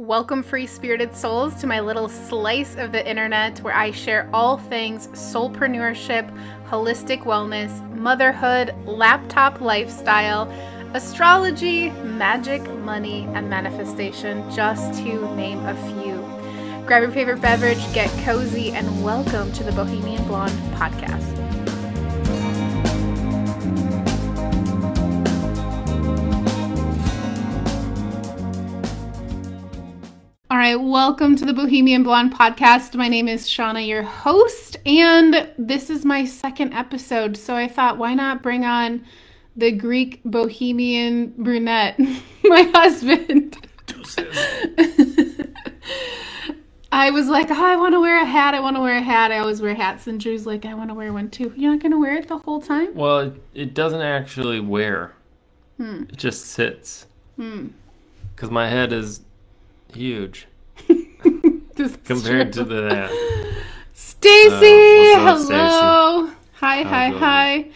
[0.00, 4.56] Welcome, free spirited souls, to my little slice of the internet where I share all
[4.56, 6.32] things soulpreneurship,
[6.68, 10.48] holistic wellness, motherhood, laptop lifestyle,
[10.94, 16.14] astrology, magic, money, and manifestation, just to name a few.
[16.86, 21.37] Grab your favorite beverage, get cozy, and welcome to the Bohemian Blonde podcast.
[30.68, 32.94] Right, welcome to the Bohemian Blonde podcast.
[32.94, 37.38] My name is Seana, your host, and this is my second episode.
[37.38, 39.06] So I thought, why not bring on
[39.56, 41.98] the Greek Bohemian brunette,
[42.44, 43.56] my husband?
[46.92, 48.52] I was like, oh, I want to wear a hat.
[48.52, 49.32] I want to wear a hat.
[49.32, 50.06] I always wear hats.
[50.06, 51.50] And Drew's like, I want to wear one too.
[51.56, 52.94] You're not going to wear it the whole time?
[52.94, 55.14] Well, it, it doesn't actually wear.
[55.78, 56.02] Hmm.
[56.10, 57.06] It just sits.
[57.36, 57.68] Hmm.
[58.34, 59.22] Because my head is
[59.94, 60.46] huge
[62.04, 62.64] compared true.
[62.64, 63.48] to the.
[63.92, 66.30] Stacy, Uh, hello.
[66.54, 67.20] Hi, How's hi, going?
[67.22, 67.70] hi.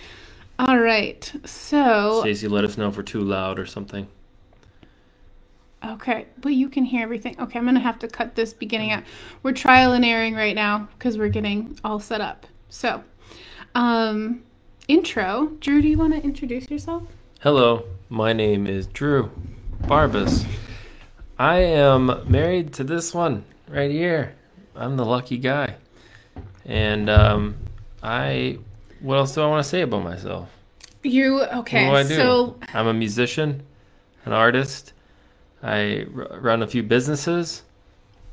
[0.58, 1.32] All right.
[1.44, 4.06] So, Stacy, let us know if we're too loud or something.
[5.84, 7.36] okay, but you can hear everything.
[7.40, 9.02] Okay, I'm going to have to cut this beginning out.
[9.42, 12.46] We're trial and erroring right now because we're getting all set up.
[12.68, 13.02] So,
[13.74, 14.42] um,
[14.88, 15.48] intro.
[15.60, 17.02] Drew, do you want to introduce yourself?
[17.40, 19.30] Hello, my name is Drew
[19.88, 20.44] Barbes.
[21.42, 24.36] I am married to this one right here.
[24.76, 25.74] I'm the lucky guy.
[26.64, 27.56] And um,
[28.00, 28.58] I,
[29.00, 30.48] what else do I want to say about myself?
[31.02, 31.88] You, okay.
[31.88, 32.14] What do I do?
[32.14, 33.64] So, I'm a musician,
[34.24, 34.92] an artist.
[35.64, 37.62] I r- run a few businesses,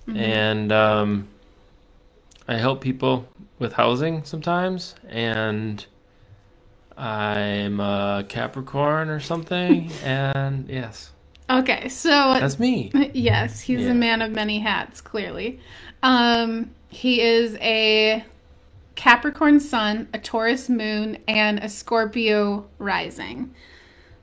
[0.08, 0.18] Mm-hmm.
[0.18, 1.28] and um,
[2.48, 3.28] I help people
[3.60, 4.94] with housing sometimes.
[5.08, 5.84] And
[6.98, 9.92] I'm a Capricorn or something.
[10.04, 11.12] and yes,
[11.50, 11.90] okay.
[11.90, 12.92] So, that's me.
[13.14, 13.92] Yes, he's Yeah.
[13.92, 15.60] a man of many hats, clearly.
[16.04, 18.24] Um, he is a
[18.96, 23.54] Capricorn sun, a Taurus moon, and a Scorpio rising.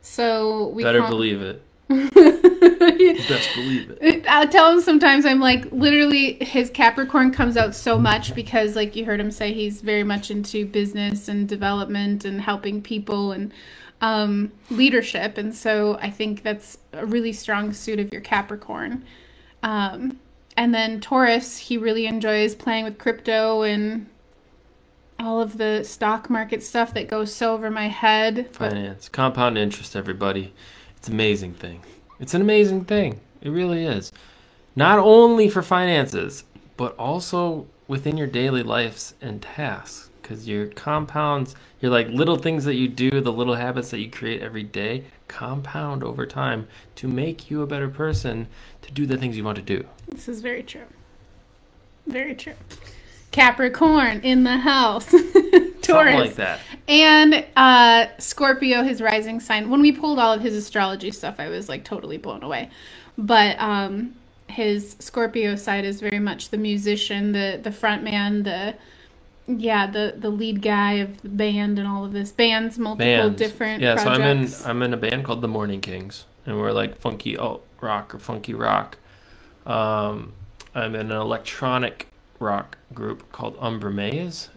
[0.00, 1.62] So we Better believe it.
[1.88, 4.26] Best believe it.
[4.28, 8.96] I'll tell him sometimes I'm like literally his Capricorn comes out so much because like
[8.96, 13.52] you heard him say he's very much into business and development and helping people and
[14.00, 19.04] um, leadership and so I think that's a really strong suit of your Capricorn.
[19.62, 20.18] Um,
[20.56, 24.06] and then Taurus, he really enjoys playing with crypto and
[25.18, 28.48] all of the stock market stuff that goes so over my head.
[28.52, 30.52] Finance, compound interest, everybody.
[30.96, 31.82] It's an amazing thing.
[32.18, 33.20] It's an amazing thing.
[33.40, 34.12] It really is.
[34.74, 36.44] Not only for finances,
[36.76, 40.05] but also within your daily lives and tasks.
[40.26, 44.10] Because your compounds, your like little things that you do, the little habits that you
[44.10, 46.66] create every day, compound over time
[46.96, 48.48] to make you a better person
[48.82, 49.86] to do the things you want to do.
[50.08, 50.86] This is very true.
[52.08, 52.54] Very true.
[53.30, 55.06] Capricorn in the house.
[55.10, 56.14] Something Taurus.
[56.16, 56.58] like that.
[56.88, 59.70] And uh Scorpio, his rising sign.
[59.70, 62.70] When we pulled all of his astrology stuff, I was like totally blown away.
[63.16, 64.16] But um
[64.48, 68.74] his Scorpio side is very much the musician, the the front man, the
[69.46, 72.32] yeah, the the lead guy of the band and all of this.
[72.32, 73.38] Bands, multiple Bands.
[73.38, 74.48] different Yeah, so I'm in.
[74.64, 78.18] I'm in a band called the Morning Kings, and we're like funky alt rock or
[78.18, 78.98] funky rock.
[79.64, 80.32] Um,
[80.74, 82.08] I'm in an electronic
[82.38, 84.50] rock group called Umbra Maze,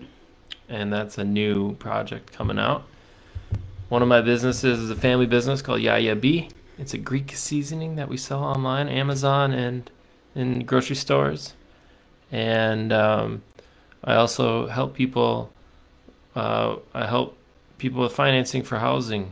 [0.67, 2.83] and that's a new project coming out.
[3.89, 6.49] One of my businesses is a family business called Yaya B.
[6.77, 9.89] It's a Greek seasoning that we sell online, Amazon, and
[10.35, 11.53] in grocery stores.
[12.31, 13.41] And um,
[14.03, 15.51] I also help people.
[16.35, 17.37] Uh, I help
[17.77, 19.31] people with financing for housing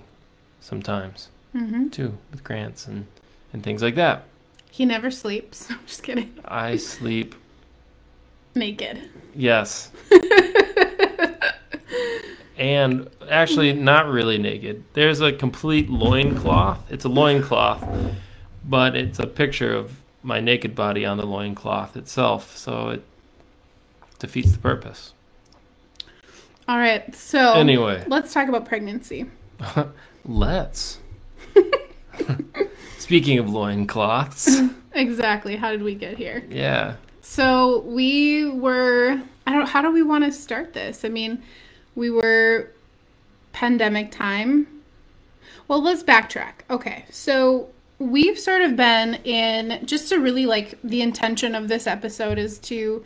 [0.60, 3.06] sometimes hmm too, with grants and,
[3.54, 4.24] and things like that.
[4.72, 5.68] He never sleeps.
[5.72, 6.34] I'm just kidding.
[6.46, 7.36] I sleep,
[8.56, 9.10] Naked.
[9.36, 9.92] yes.
[12.58, 14.84] and actually, not really naked.
[14.94, 16.92] There's a complete loincloth.
[16.92, 17.88] It's a loincloth,
[18.66, 23.04] but it's a picture of my naked body on the loincloth itself, so it
[24.20, 25.14] defeats the purpose.
[26.68, 27.14] All right.
[27.16, 29.26] So Anyway, let's talk about pregnancy.
[30.26, 31.00] let's.
[32.98, 34.60] Speaking of loincloths,
[34.94, 35.56] Exactly.
[35.56, 36.44] How did we get here?
[36.50, 36.96] yeah.
[37.22, 41.04] So we were I don't how do we want to start this?
[41.06, 41.42] I mean,
[41.96, 42.72] we were
[43.54, 44.68] pandemic time.
[45.68, 46.54] Well, let's backtrack.
[46.70, 47.06] Okay.
[47.10, 47.70] So
[48.00, 52.60] we've sort of been in just to really like the intention of this episode is
[52.60, 53.04] to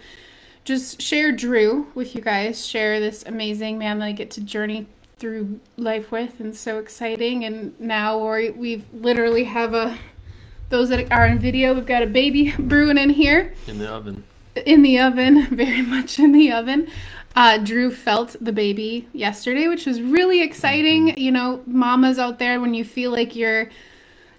[0.63, 4.87] just share Drew with you guys, share this amazing man that I get to journey
[5.17, 9.95] through life with and so exciting and now we we've literally have a
[10.71, 14.23] those that are in video, we've got a baby brewing in here in the oven.
[14.65, 16.87] in the oven, very much in the oven.
[17.35, 21.17] Uh, Drew felt the baby yesterday, which was really exciting.
[21.17, 23.69] You know, mamas out there, when you feel like you're,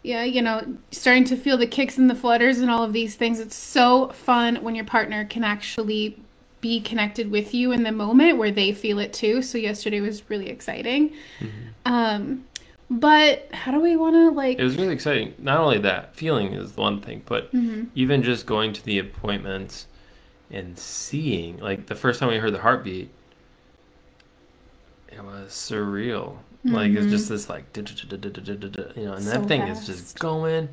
[0.02, 3.14] yeah, you know, starting to feel the kicks and the flutters and all of these
[3.14, 6.18] things, it's so fun when your partner can actually
[6.60, 9.42] be connected with you in the moment where they feel it too.
[9.42, 11.12] So yesterday was really exciting.
[11.84, 12.44] Um,
[12.90, 14.58] but how do we want to like?
[14.58, 15.34] It was really exciting.
[15.38, 17.88] Not only that, feeling is one thing, but Mhm.
[17.94, 19.86] even just going to the appointments
[20.50, 23.08] and seeing, like the first time we heard the heartbeat,
[25.10, 26.36] it was surreal.
[26.64, 27.34] Like it's just mm-hmm.
[27.34, 30.68] this like, you know, and So that thing is just going,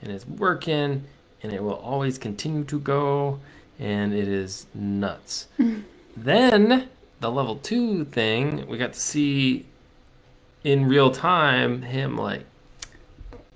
[0.00, 1.04] and it's working,
[1.42, 3.40] and it will always continue to go,
[3.78, 5.48] and it is nuts.
[6.16, 6.88] then
[7.20, 9.66] the level two thing, we got to see
[10.64, 12.44] in real time him like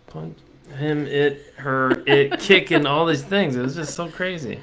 [0.07, 0.37] punch
[0.77, 3.57] him, it, her, it, kick, and all these things.
[3.57, 4.61] It was just so crazy.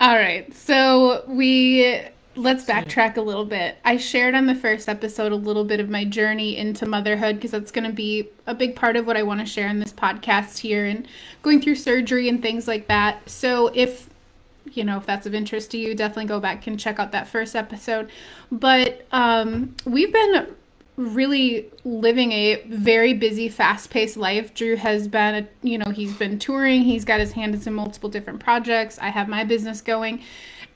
[0.00, 2.02] All right, so we
[2.36, 3.78] let's backtrack a little bit.
[3.84, 7.50] I shared on the first episode a little bit of my journey into motherhood because
[7.50, 9.92] that's going to be a big part of what I want to share in this
[9.92, 11.06] podcast here and
[11.42, 13.28] going through surgery and things like that.
[13.28, 14.08] So if
[14.72, 17.26] you know if that's of interest to you, definitely go back and check out that
[17.26, 18.10] first episode.
[18.52, 20.54] But um, we've been
[20.96, 24.52] really living a very busy, fast-paced life.
[24.52, 26.82] Drew has been, a, you know, he's been touring.
[26.82, 28.98] He's got his hands in multiple different projects.
[28.98, 30.20] I have my business going,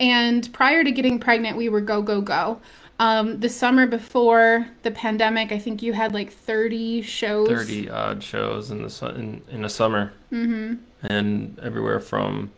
[0.00, 2.60] and prior to getting pregnant, we were go go go.
[3.00, 7.48] Um, the summer before the pandemic, I think you had like 30 shows.
[7.48, 10.74] Thirty odd shows in the su- in, in the summer, Mm-hmm.
[11.06, 12.52] and everywhere from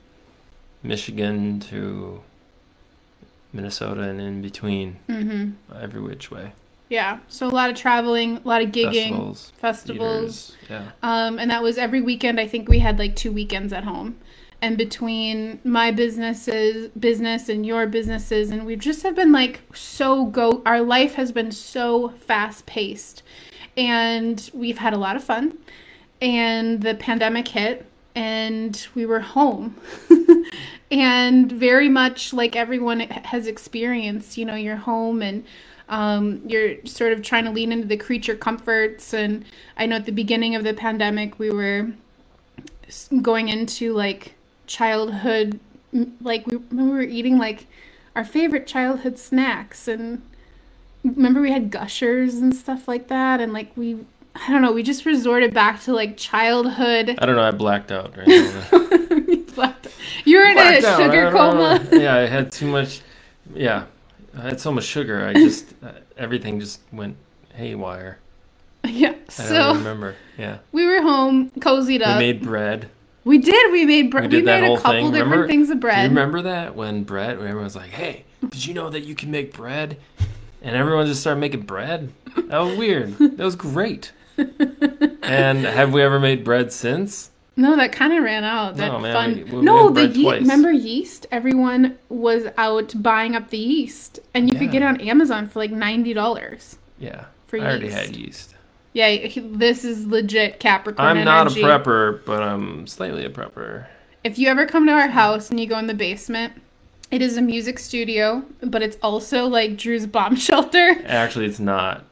[0.82, 2.22] Michigan to
[3.52, 5.52] Minnesota and in between, Mm-hmm.
[5.80, 6.52] every which way.
[6.88, 7.18] Yeah.
[7.28, 10.56] So a lot of traveling, a lot of gigging, Festivals, festivals.
[10.68, 10.90] theaters, yeah.
[11.02, 12.38] Um, and that was every weekend.
[12.38, 14.18] I think we had like two weekends at home.
[14.66, 20.24] And between my businesses, business and your businesses, and we just have been like so
[20.24, 20.60] go.
[20.66, 23.22] Our life has been so fast paced,
[23.76, 25.56] and we've had a lot of fun.
[26.20, 27.86] And the pandemic hit,
[28.16, 29.76] and we were home,
[30.90, 34.36] and very much like everyone has experienced.
[34.36, 35.44] You know, you're home and
[35.88, 39.14] um, you're sort of trying to lean into the creature comforts.
[39.14, 39.44] And
[39.76, 41.92] I know at the beginning of the pandemic, we were
[43.22, 44.35] going into like
[44.66, 45.60] childhood,
[46.20, 47.66] like we, we were eating like
[48.14, 49.88] our favorite childhood snacks.
[49.88, 50.22] And
[51.04, 53.40] remember, we had gushers and stuff like that.
[53.40, 53.98] And like we,
[54.34, 57.16] I don't know, we just resorted back to like childhood.
[57.18, 57.42] I don't know.
[57.46, 59.74] I blacked out right now.
[60.24, 61.32] you were in a out, sugar know.
[61.32, 61.86] coma.
[61.92, 63.00] yeah, I had too much.
[63.54, 63.84] Yeah,
[64.36, 65.26] I had so much sugar.
[65.26, 67.16] I just uh, everything just went
[67.54, 68.19] haywire.
[68.84, 69.08] yeah.
[69.10, 70.14] I don't So remember.
[70.36, 72.19] Yeah, we were home, cozied up.
[72.19, 72.90] we made bread.
[73.26, 73.73] We did.
[73.73, 75.05] We made bre- We we, made a couple thing.
[75.12, 76.08] different Remember- things of Do you bread.
[76.11, 77.37] remember that when bread?
[77.38, 79.99] When everyone was like, "Hey, did you know that you can make bread?"
[80.62, 82.12] And everyone just started making bread.
[82.37, 83.19] That was weird.
[83.19, 84.12] That was great.
[84.38, 87.31] and have we ever made bread since?
[87.56, 88.76] No, that kind of ran out.
[88.76, 89.34] That No, man, fun.
[89.50, 90.40] we- we no, the bread ye- twice.
[90.43, 91.26] remember yeast?
[91.32, 95.58] Everyone was out buying up the yeast, and you could get it on Amazon for
[95.58, 96.76] like ninety dollars.
[96.99, 98.55] Yeah, For I already had yeast.
[98.96, 103.84] Yeah, he- this is legit Capricorn I'm not a prepper, but I'm slightly a prepper.
[104.25, 106.55] If you ever come to our house and you go in the basement,
[107.10, 110.96] it is a music studio, but it's also like Drew's bomb shelter.
[111.05, 112.05] Actually, it's not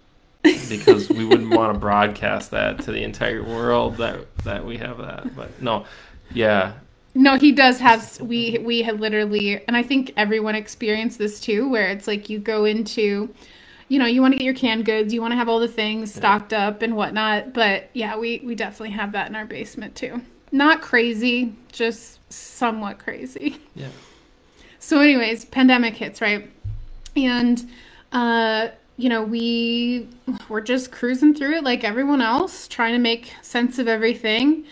[0.43, 4.99] because we wouldn't want to broadcast that to the entire world that that we have
[4.99, 5.35] that.
[5.35, 5.87] But no,
[6.35, 6.73] yeah,
[7.15, 8.21] No, he does have.
[8.21, 12.39] We we have literally, and I think everyone experienced this too, where it's like you
[12.39, 13.35] go into,
[13.89, 15.69] you know, you want to get your canned goods, you want to have all the
[15.69, 17.53] things stocked up and whatnot.
[17.53, 20.23] But yeah, we we definitely have that in our basement too.
[20.53, 23.59] Not crazy, just somewhat crazy.
[23.75, 23.89] yeah.
[24.79, 26.51] So, anyways, pandemic hits, right?
[27.17, 27.71] And,
[28.13, 30.09] uh, you know, we
[30.49, 34.65] we're just cruising through it like everyone else, trying to make sense of everything.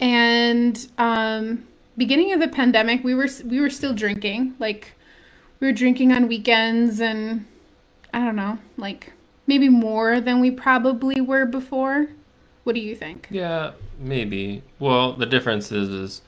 [0.00, 4.56] And um, beginning of the pandemic, we were we were still drinking.
[4.58, 4.92] Like,
[5.60, 7.46] we were drinking on weekends, and
[8.12, 9.12] I don't know, like
[9.46, 12.08] maybe more than we probably were before.
[12.64, 13.28] What do you think?
[13.30, 14.62] Yeah, maybe.
[14.78, 16.22] Well, the difference is, is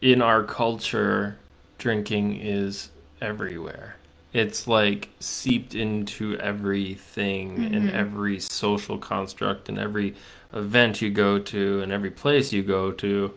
[0.00, 1.38] in our culture,
[1.78, 3.96] drinking is everywhere.
[4.32, 7.94] It's like seeped into everything and Mhm.
[7.94, 10.14] every social construct and every
[10.52, 13.32] event you go to and every place you go to.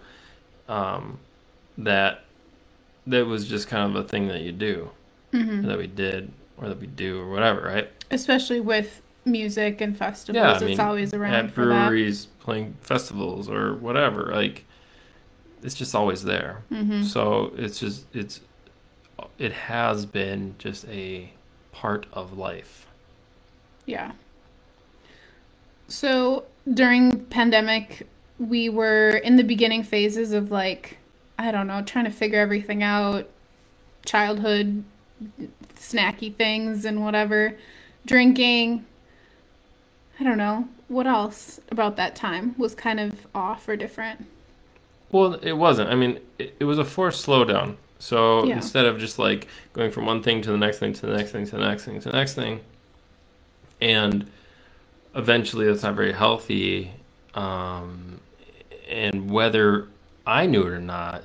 [0.67, 1.19] Um,
[1.77, 2.23] that
[3.05, 4.89] that was just kind of a thing that you do,
[5.31, 7.89] hmm that we did, or that we do, or whatever, right?
[8.09, 10.41] especially with music and festivals.
[10.61, 11.87] Yeah, I it's always around at for that.
[11.89, 14.31] breweries playing festivals or whatever.
[14.33, 14.63] Like
[15.61, 16.63] it's just always there.
[16.69, 18.41] hmm So it's just it's
[19.37, 21.31] it has been just a
[21.71, 22.87] part of life.
[23.85, 24.13] Yeah.
[25.87, 28.07] So during pandemic,
[28.39, 30.97] we were in the beginning phases of like,
[31.39, 33.29] I don't know, trying to figure everything out,
[34.05, 34.83] childhood
[35.75, 37.55] snacky things and whatever,
[38.05, 38.85] drinking.
[40.19, 40.67] I don't know.
[40.87, 44.25] What else about that time was kind of off or different?
[45.11, 45.89] Well, it wasn't.
[45.89, 47.75] I mean, it, it was a forced slowdown.
[47.99, 48.55] So Yeah.
[48.55, 51.31] instead of just like going from one thing to the next thing to the next
[51.31, 52.61] thing to the next thing to the next thing,
[53.81, 54.29] and
[55.15, 56.91] eventually that's not very healthy.
[57.33, 58.19] Um,
[58.89, 59.87] and whether
[60.25, 61.23] I knew it or not,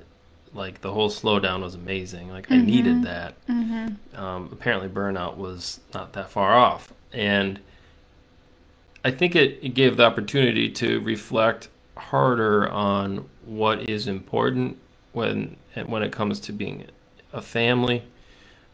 [0.54, 2.30] like the whole slowdown was amazing.
[2.30, 2.64] Like I Mhm.
[2.64, 3.34] needed that.
[3.48, 4.20] Mm-hmm.
[4.22, 7.58] um, apparently burnout was not that far off and
[9.04, 14.76] i think it, it gave the opportunity to reflect harder on what is important
[15.12, 15.56] when
[15.86, 16.86] when it comes to being
[17.32, 18.02] a family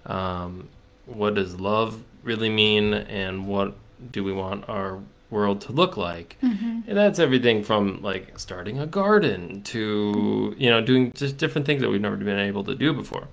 [0.06, 0.68] um,
[1.06, 3.74] what does love really mean and what
[4.12, 6.80] do we want our world to look like Mm-hmm.
[6.88, 11.82] and that's everything from like starting a garden to you know doing just different things
[11.82, 13.28] that we've never been able to do before.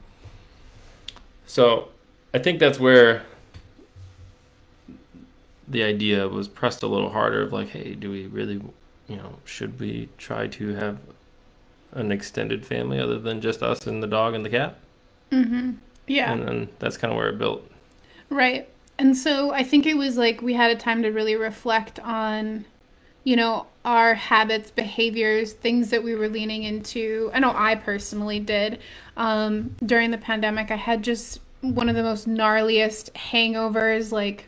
[1.46, 1.90] So
[2.34, 3.24] I think that's where
[5.68, 8.62] the idea was pressed a little harder of like, hey, do we really,
[9.08, 10.98] you know, should we try to have
[11.92, 14.78] an extended family other than just us and the dog and the cat?
[15.32, 15.72] Mm-hmm.
[16.08, 16.32] Yeah.
[16.32, 17.68] And then that's kind of where it built.
[18.30, 18.70] Right.
[18.98, 22.66] And so I think it was like we had a time to really reflect on,
[23.24, 27.30] you know, our habits, behaviors, things that we were leaning into.
[27.34, 28.80] I know I personally did.
[29.18, 34.48] Um, during the pandemic, I had just one of the most gnarliest hangovers, like,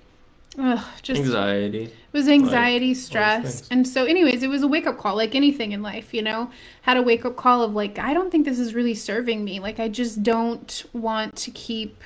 [0.57, 1.83] ugh, just Anxiety.
[1.83, 3.05] it was anxiety, things.
[3.05, 3.67] stress.
[3.69, 6.51] And so, anyways, it was a wake up call, like anything in life, you know?
[6.83, 9.59] Had a wake up call of, like, I don't think this is really serving me.
[9.59, 12.01] Like, I just don't want to keep,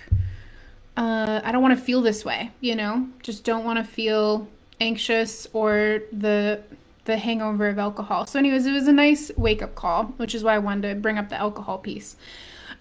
[1.01, 3.08] uh, I don't want to feel this way, you know?
[3.24, 4.48] Just don't want to feel
[4.79, 6.62] anxious or the
[7.05, 8.27] the hangover of alcohol.
[8.27, 10.96] So anyways, it was a nice wake up call, which is why I wanted to
[11.00, 12.15] bring up the alcohol piece.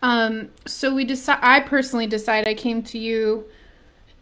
[0.03, 3.45] Um, so we decide I personally decided I came to you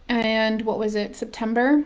[0.08, 1.16] and what was it?
[1.16, 1.82] September,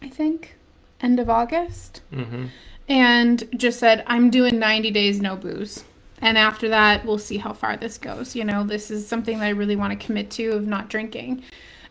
[0.00, 0.54] I think,
[1.00, 2.46] end of August, Mm-hmm.
[2.88, 5.84] and just said, I'm doing 90 days no booze.
[6.22, 8.34] And after that, we'll see how far this goes.
[8.34, 11.42] You know, this is something that I really want to commit to of not drinking.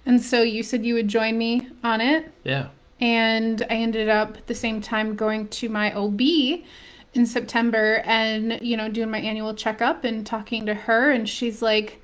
[0.05, 2.31] And so you said you would join me on it.
[2.43, 2.69] Yeah.
[2.99, 6.21] And I ended up at the same time going to my OB
[7.13, 11.11] in September and, you know, doing my annual checkup and talking to her.
[11.11, 12.01] And she's like,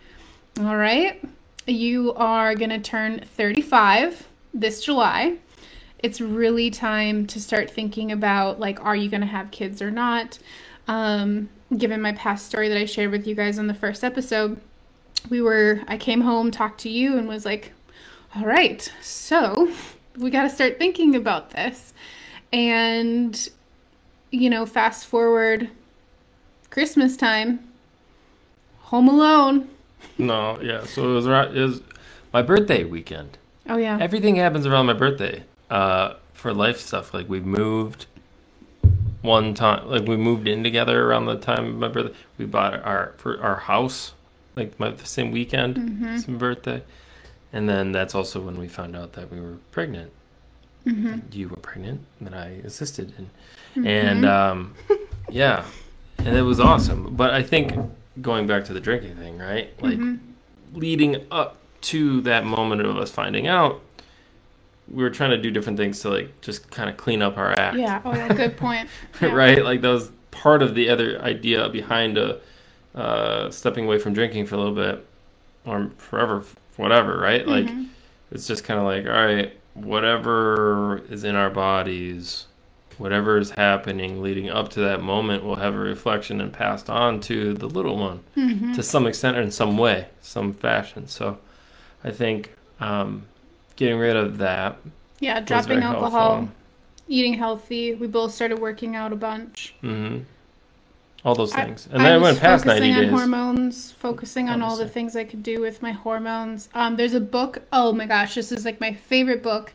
[0.60, 1.24] All right,
[1.66, 5.38] you are going to turn 35 this July.
[6.00, 9.92] It's really time to start thinking about, like, are you going to have kids or
[9.92, 10.40] not?
[10.88, 14.60] Um, given my past story that I shared with you guys on the first episode,
[15.30, 17.72] we were, I came home, talked to you, and was like,
[18.36, 19.72] all right, so
[20.18, 21.94] we got to start thinking about this.
[22.51, 23.50] And,
[24.32, 25.70] you know, fast forward
[26.70, 27.60] Christmas time,
[28.80, 29.70] home alone.
[30.18, 30.86] No, yeah.
[30.86, 31.82] So it was, around, it was
[32.34, 33.38] my birthday weekend.
[33.70, 33.98] Oh, yeah.
[34.01, 35.44] Everything happens around my birthday.
[35.70, 38.08] Uh, for life stuff, like we moved
[39.22, 42.12] one time, like we moved in together around the time my.
[42.38, 44.13] We bought our for our house,
[44.56, 46.18] like my the same weekend, Mm-hmm.
[46.18, 46.84] same birthday,
[47.54, 50.12] and then that's also when we found out that we were pregnant.
[50.86, 51.20] Mm-hmm.
[51.32, 53.30] You were pregnant, that I assisted in,
[53.75, 53.88] Mm-hmm.
[53.88, 54.75] and um,
[55.30, 55.66] yeah,
[56.18, 57.16] and it was awesome.
[57.16, 57.74] But I think
[58.22, 59.70] going back to the drinking thing, right?
[59.82, 60.20] Like Mhm.
[60.74, 63.82] leading up to that moment of us finding out,
[64.91, 67.57] we were trying to do different things to like just kind of clean up our
[67.57, 67.77] act.
[67.77, 68.01] Yeah.
[68.03, 68.33] Oh, yeah.
[68.33, 68.89] Good point.
[69.21, 69.29] Yeah.
[69.33, 69.63] right?
[69.63, 72.36] Like that was part of the other idea behind uh
[72.93, 75.05] uh, stepping away from drinking for a little bit
[75.65, 76.43] or forever,
[76.75, 77.48] whatever, right?
[77.48, 77.88] Like Mhm.
[78.31, 82.48] it's just kind of like, all right, whatever is in our bodies,
[82.98, 87.19] whatever is happening leading up to that moment will have a reflection and passed on
[87.21, 88.75] to the little one Mhm.
[88.75, 91.07] to some extent or in some way, some fashion.
[91.07, 91.38] So
[92.03, 93.24] I think um,
[93.81, 94.77] getting rid of that
[95.19, 95.39] Yeah.
[95.39, 96.55] Dropping alcohol, helpful.
[97.07, 97.95] eating healthy.
[97.95, 99.73] We both started working out a bunch.
[99.83, 100.19] Mm-hmm.
[101.25, 101.88] All those I- things.
[101.91, 104.88] and I then it was went past 90 focusing on hormones, focusing on all the
[104.88, 106.69] things I could do with my hormones.
[106.75, 107.63] Um, there's a book.
[107.73, 109.73] Oh my gosh, this is like my favorite book.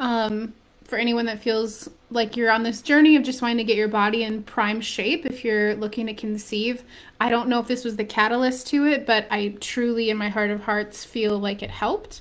[0.00, 3.76] Um, for anyone that feels like you're on this journey of just wanting to get
[3.76, 6.82] your body in prime shape, if you're looking to conceive,
[7.20, 10.28] I don't know if this was the catalyst to it, but I truly, in my
[10.28, 12.20] heart of hearts, feel like it helped.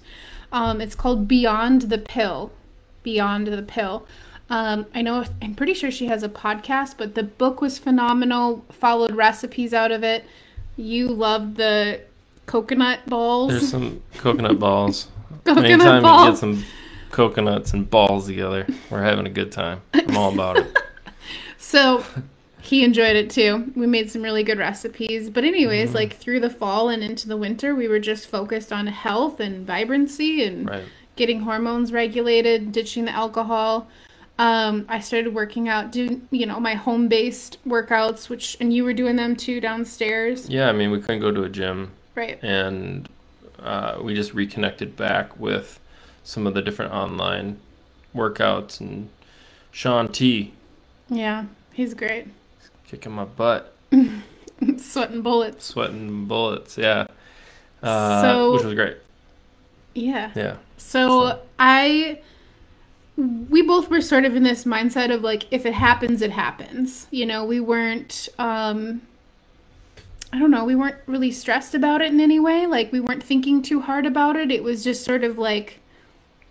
[0.54, 2.52] Um, it's called Beyond the Pill
[3.04, 4.08] beyond the pill.
[4.50, 8.66] Um, I know I'm pretty sure she has a podcast, but the book was phenomenal.
[8.72, 10.26] Followed recipes out of it.
[10.76, 12.02] You loved the
[12.46, 13.52] coconut balls.
[13.52, 15.08] There's some coconut balls.
[15.44, 16.64] coconut Anytime you get some
[17.12, 19.82] coconuts and balls together, we're having a good time.
[19.94, 20.78] I'm all about it.
[21.58, 22.04] So
[22.74, 23.72] he enjoyed it too.
[23.76, 25.30] We made some really good recipes.
[25.30, 25.96] But anyways, Mm-hmm.
[25.96, 29.66] like through the fall and into the winter, we were just focused on health and
[29.68, 30.84] vibrancy and Right.
[31.16, 33.88] getting hormones regulated, ditching the alcohol.
[34.40, 38.84] Um, I started working out, doing you know my home based workouts, which and you
[38.84, 42.40] were doing them too downstairs, Yeah, I mean, we couldn't go to a gym, right?
[42.44, 43.08] and
[43.60, 45.80] uh, we just reconnected back with
[46.24, 47.60] some of the different online
[48.16, 49.10] workouts and
[49.72, 50.54] Shaun T
[51.10, 52.26] Yeah, he's great.
[52.94, 53.74] Kicking my butt,
[54.78, 55.66] Sweating bullets.
[55.66, 56.78] sweating bullets.
[56.78, 57.08] Yeah,
[57.82, 58.98] uh, So- which was great.
[59.96, 60.32] Yeah.
[60.36, 62.20] Yeah, So So- I
[63.16, 67.08] we both were sort of in this mindset of like if it happens it happens.
[67.12, 69.02] You know, we weren't um
[70.32, 72.66] I don't know, we weren't really stressed about it in any way.
[72.66, 74.52] Like we weren't thinking too hard about it.
[74.52, 75.80] It was just sort of like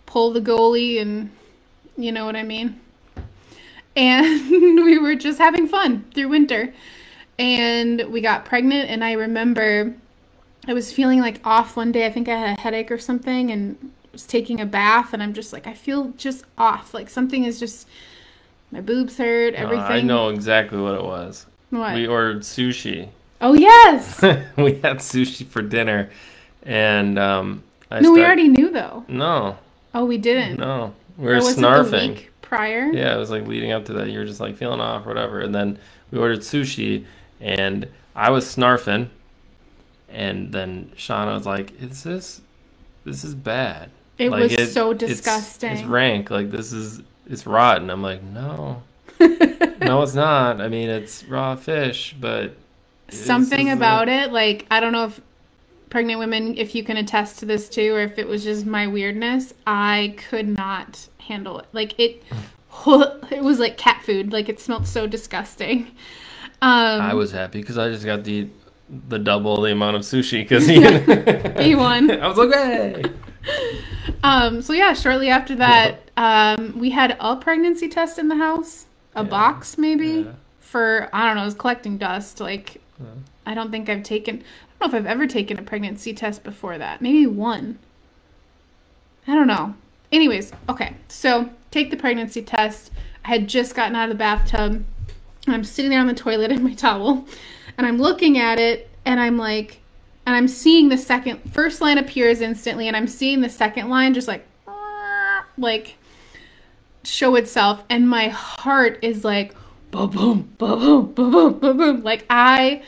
[0.07, 1.31] pull the goalie and
[1.97, 2.79] you know what I mean?
[3.97, 4.51] And
[4.85, 6.73] we were just having fun through winter.
[7.39, 9.95] And we got pregnant and I remember
[10.69, 12.07] I was feeling like off one day.
[12.07, 15.33] I think I had a headache or something and was taking a bath and I'm
[15.33, 16.95] just like I feel just off.
[16.95, 17.89] Like something is just
[18.71, 19.85] my boobs hurt, Uh, everything.
[19.87, 21.47] I know exactly what it was.
[21.71, 21.95] What?
[21.95, 23.09] We ordered sushi.
[23.41, 24.21] oh yes.
[24.57, 26.11] we had sushi for dinner,
[26.63, 29.05] and um, I no, we already knew though.
[29.09, 29.59] no,
[29.95, 30.59] Oh, we didn't.
[30.61, 32.27] no, we were was it the snarfing.
[32.53, 32.93] Prior.
[32.93, 34.11] Yeah, it was like leading up to that.
[34.11, 35.41] You were just like feeling off, or whatever.
[35.41, 35.79] And then
[36.11, 37.07] we ordered sushi,
[37.41, 39.09] and I was snarfing,
[40.11, 42.43] and then Seana was like, "Is this,
[43.05, 43.89] this is bad.
[44.19, 45.71] It Like, was it- so disgusting.
[45.73, 46.31] It's, rank.
[46.31, 48.83] Like this is, it's rotten." I'm like, "No,
[49.21, 50.61] no, it's not.
[50.61, 52.55] I mean, it's raw fish, but
[53.09, 55.21] Something about it, like I don't know if
[55.93, 58.87] pregnant women, if you can attest to this too, or if it was just my
[58.87, 59.53] weirdness.
[59.67, 61.67] I could not handle it.
[61.73, 62.23] Like it,
[62.87, 64.33] it was like cat food.
[64.33, 65.89] Like it smelled so disgusting.
[66.63, 68.49] Um, I was happy because I just got the
[69.09, 72.11] the double the amount of sushi because He won.
[72.23, 73.05] I was like, "Hey!"
[74.25, 78.87] Um, so yeah, shortly after that, um, we had a pregnancy test in the house,
[79.15, 79.29] a Yeah.
[79.29, 80.33] box maybe Yeah.
[80.61, 82.41] for I don't know, it was collecting dust.
[82.41, 82.79] Like.
[83.45, 84.45] I don't think I've taken
[84.83, 87.01] know if I've ever taken a pregnancy test before that.
[87.01, 87.79] Maybe one.
[89.27, 89.75] I don't know.
[90.11, 90.95] Anyways, okay.
[91.09, 92.91] So take the pregnancy test.
[93.25, 94.85] I had just gotten out of the bathtub.
[95.45, 97.27] And I'm sitting there on the toilet in my towel,
[97.77, 99.81] and I'm looking at it, and I'm like,
[100.25, 104.15] and I'm seeing the second first line appears instantly, and I'm seeing the second line
[104.15, 104.47] just like,
[105.59, 105.97] like,
[107.03, 109.53] show itself, and my heart is like,
[109.91, 112.85] boom, boom, boom, boom, boom, boom, boom, like I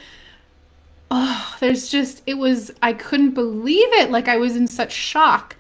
[1.16, 4.10] oh, there's just it was I couldn't believe it.
[4.10, 5.54] Like I was in such shock.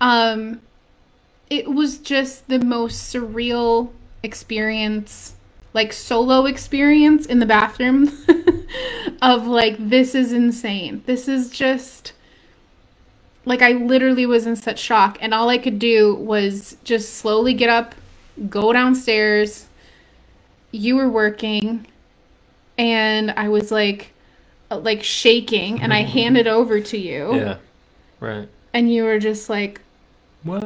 [0.00, 0.60] Um,
[1.48, 3.92] it was just the most surreal
[4.22, 5.34] experience
[5.72, 8.10] like solo experience in the bathroom
[9.22, 11.02] of like this is insane.
[11.06, 12.14] This is just
[13.44, 17.54] like I literally was in such shock and all I could do was just slowly
[17.54, 17.94] get up,
[18.48, 19.66] go downstairs.
[20.72, 21.86] You were working
[22.76, 24.12] and I was like
[24.70, 27.56] like shaking and I handed over to you Yeah.
[28.20, 28.48] Right.
[28.72, 29.80] and you were just like
[30.42, 30.62] What?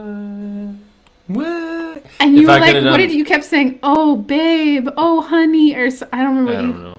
[1.26, 2.04] What?
[2.18, 5.20] and you If were I like what done- did you kept saying oh babe oh
[5.22, 6.94] honey or so, I don't remember I you don't know.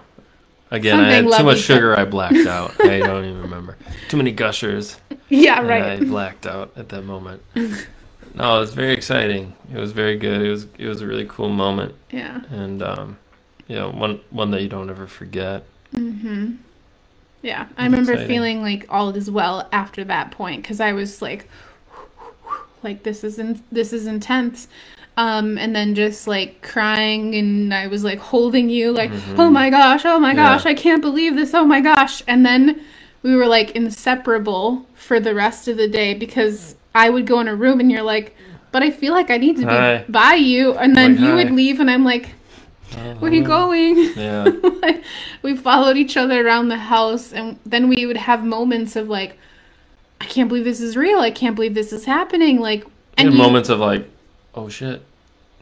[0.74, 2.00] Again, I had Something too much sugar.
[2.00, 2.80] I blacked out.
[2.86, 3.76] I don't even remember.
[4.08, 4.98] Too many gushers.
[5.28, 7.42] yeah right I blacked out at that moment.
[7.56, 9.54] No, it was very exciting.
[9.74, 10.42] It was very good.
[10.42, 13.18] It was it was a really cool moment, yeah and um,
[13.68, 15.66] you know, one one that you don't ever forget.
[15.94, 16.54] Mm-hmm.
[17.42, 18.28] Yeah, I remember exciting.
[18.28, 21.48] feeling like all is well after that point because I was like,
[22.84, 24.68] like this is in, this is intense,
[25.18, 29.70] um, and then just like crying and I was like holding you like, oh my
[29.70, 30.38] gosh, oh my Mm-hmm.
[30.40, 30.54] Yeah.
[30.54, 32.82] gosh, I can't believe this, oh my gosh, and then
[33.24, 37.48] we were like inseparable for the rest of the day because I would go in
[37.48, 38.36] a room and you're like,
[38.72, 40.06] but I feel like I need to be Hi.
[40.08, 41.36] by you, and then you hi.
[41.36, 42.34] would leave and I'm like,
[43.20, 43.98] where are you going?
[44.16, 44.44] Yeah,
[44.82, 45.04] like,
[45.42, 49.38] we followed each other around the house and then we would have moments of like
[50.20, 52.86] i can't believe this is real i can't believe this is happening like
[53.18, 54.08] and you- moments of like,
[54.56, 55.02] oh shit,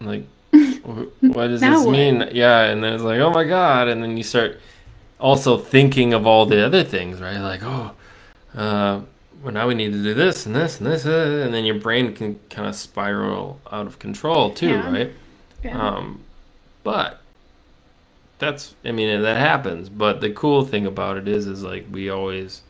[0.01, 1.91] like, what does this what?
[1.91, 2.29] mean?
[2.31, 4.59] Yeah, and then it's like, oh my god, and then you start
[5.19, 7.37] also thinking of all the other things, right?
[7.39, 7.91] Like, oh,
[8.55, 9.01] uh,
[9.43, 11.75] well, now we need to do this and this and this, uh, and then your
[11.79, 14.91] brain can kind of spiral out of control too, Yeah.
[14.91, 15.11] right?
[15.63, 15.81] Yeah.
[15.81, 16.21] Um,
[16.83, 17.19] but
[18.39, 19.89] that's, I mean, that happens.
[19.89, 22.61] But the cool thing about it is, is like we always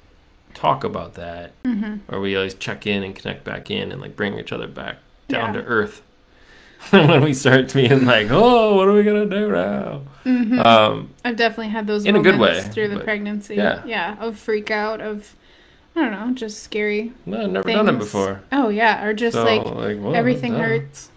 [0.54, 4.16] talk about that, hmm or we always check in and connect back in and like
[4.16, 5.62] bring each other back down Yeah.
[5.62, 6.02] to earth.
[6.92, 10.02] when we start being like, oh, what are we gonna do now?
[10.24, 13.56] hmm Um, I've definitely had those in a good moments way, through the but- pregnancy.
[13.56, 13.84] yeah.
[13.86, 15.36] yeah, of freak out, of
[15.96, 17.12] I don't know, just scary.
[17.26, 18.06] no, I've never done it things.
[18.06, 18.42] before.
[18.54, 21.10] Oh yeah, or just so, like well, everything hurts.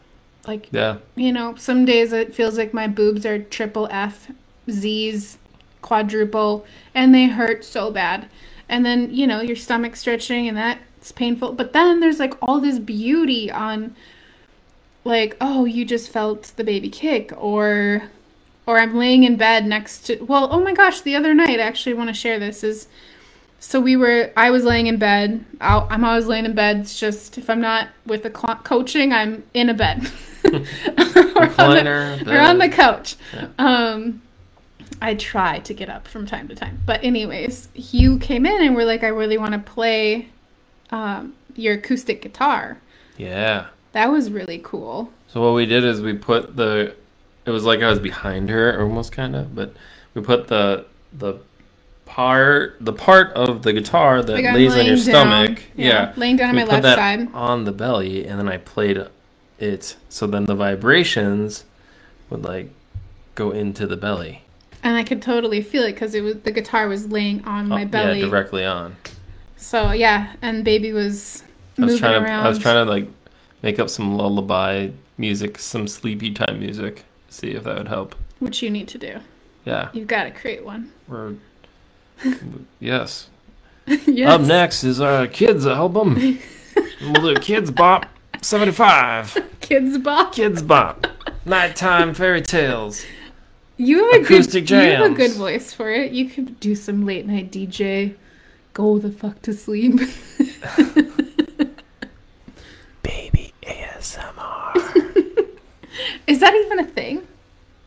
[0.46, 4.30] Like Yeah, you know, some days it feels like my boobs are triple F,
[4.70, 5.38] Z's,
[5.82, 8.28] quadruple, and they hurt so bad.
[8.68, 11.52] And then, you know, your stomach stretching and that's painful.
[11.52, 13.94] But then there's like all this beauty on
[15.04, 18.04] like, oh, you just felt the baby kick or
[18.64, 21.64] or I'm laying in bed next to well, oh my gosh, the other night I
[21.64, 22.88] actually want to share this is
[23.58, 25.44] so we were I was laying in bed.
[25.60, 26.78] I'll, I'm always laying in bed.
[26.78, 30.10] It's just if I'm not with the coaching, I'm in a bed.
[30.44, 30.52] or,
[31.58, 33.16] on the, or on the couch.
[33.34, 33.48] Yeah.
[33.58, 34.22] Um,
[35.00, 36.80] I try to get up from time to time.
[36.86, 40.28] But anyways, you came in and were like, I really want to play
[40.90, 42.78] um, your acoustic guitar.
[43.16, 43.66] yeah.
[43.92, 45.12] That was really cool.
[45.28, 46.94] So what we did is we put the
[47.44, 49.74] it was like I was behind her almost kind of, but
[50.14, 51.34] we put the the
[52.06, 55.62] part the part of the guitar that Like lays on your down- stomach.
[55.76, 56.14] yeah.
[56.16, 57.28] laying down on we my left side.
[57.34, 58.96] on the belly and then I played
[59.62, 61.64] it so then the vibrations
[62.30, 62.70] would like
[63.34, 64.42] go into the belly.
[64.82, 67.82] And I could totally feel it because it was the guitar was laying on my
[67.82, 68.20] Oh, belly.
[68.20, 68.96] Yeah, directly on.
[69.56, 71.44] So yeah, and baby was
[71.78, 72.42] I was trying around.
[72.42, 73.06] to I was trying to like
[73.62, 78.14] make up some lullaby music, some sleepy time music, see if that would help.
[78.40, 79.20] which you need to do.
[79.64, 79.90] Yeah.
[79.92, 80.90] You've got to create one.
[81.08, 81.34] We're
[82.80, 83.28] yes.
[83.86, 84.28] yes.
[84.28, 86.14] Up next is our kids album.
[87.00, 88.06] we'll do Kidz Bop
[88.42, 89.34] 75.
[89.60, 90.34] Kidz Bop.
[90.34, 91.06] Kidz Bop.
[91.46, 93.04] Nighttime fairy tales.
[93.76, 96.12] You have a Acoustic good, You have a good voice for it.
[96.12, 98.14] You could do some late night DJ.
[98.74, 99.96] Go the fuck to sleep.
[103.02, 104.76] Baby ASMR.
[106.26, 107.26] Is that even a thing?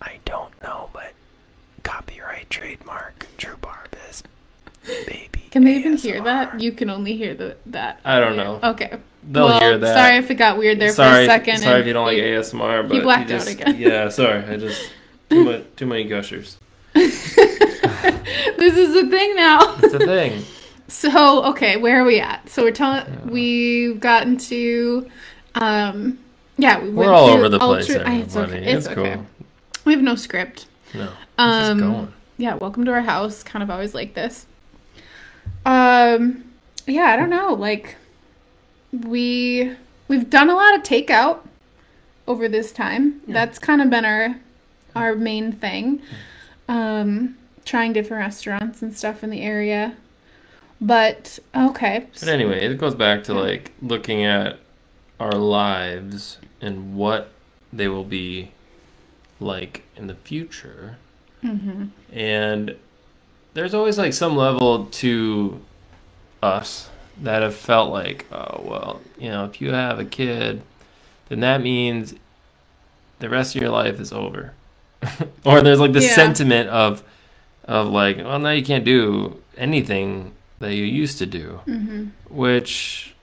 [0.02, 1.14] I don't know, but
[1.84, 4.24] copyright trademark Drew Barbes.
[4.86, 5.35] Baby.
[5.56, 6.60] Can they even hear that?
[6.60, 8.02] You can only hear the that.
[8.04, 8.60] I don't know.
[8.62, 8.98] Okay.
[9.24, 9.96] They'll well, hear that.
[9.96, 11.60] Sorry if it got weird there sorry, for a second.
[11.60, 13.78] Sorry and if you don't like you- ASMR, but blacked you out again.
[13.80, 14.44] Yeah, sorry.
[14.44, 14.92] I just
[15.30, 16.58] too much too many gushers.
[16.94, 19.78] this is the thing now.
[19.82, 20.44] It's a thing.
[20.88, 22.48] So okay, where are we at?
[22.50, 23.24] So we're telling Yeah.
[23.32, 25.10] we've gotten to,
[25.56, 26.20] um,
[26.58, 27.90] yeah, we We're all over the place.
[27.90, 28.58] ultra- I- it's okay.
[28.58, 29.16] It's, It's okay.
[29.16, 29.26] cool.
[29.86, 30.68] We have no script.
[30.94, 31.10] No.
[31.40, 32.14] Um, just going.
[32.38, 33.42] yeah, welcome to our house.
[33.42, 34.46] Kind of always like this.
[35.66, 36.44] Um,
[36.86, 37.54] yeah, I don't know.
[37.54, 37.96] Like,
[38.92, 39.76] we
[40.08, 41.40] we've done a lot of takeout
[42.28, 43.22] over this time.
[43.28, 43.34] Yeah.
[43.34, 44.36] That's kind of been our
[44.96, 46.02] our main thing.
[46.68, 49.96] Um, trying different restaurants and stuff in the area.
[50.82, 54.60] But okay, But anyway, it goes back to like looking at
[55.20, 57.32] our lives and what
[57.72, 58.52] they will be
[59.40, 60.98] like in the future.
[61.42, 62.76] hmm And
[63.56, 65.60] there's always like some level to
[66.44, 66.90] us
[67.22, 70.62] that have felt like, oh, well, you know, if you have a kid,
[71.30, 72.14] then that means
[73.20, 74.54] the rest of your life is over.
[75.46, 76.14] or there's like the Yeah.
[76.14, 77.02] sentiment of,
[77.64, 83.14] of like, well, now you can't do anything that you used to do hmm which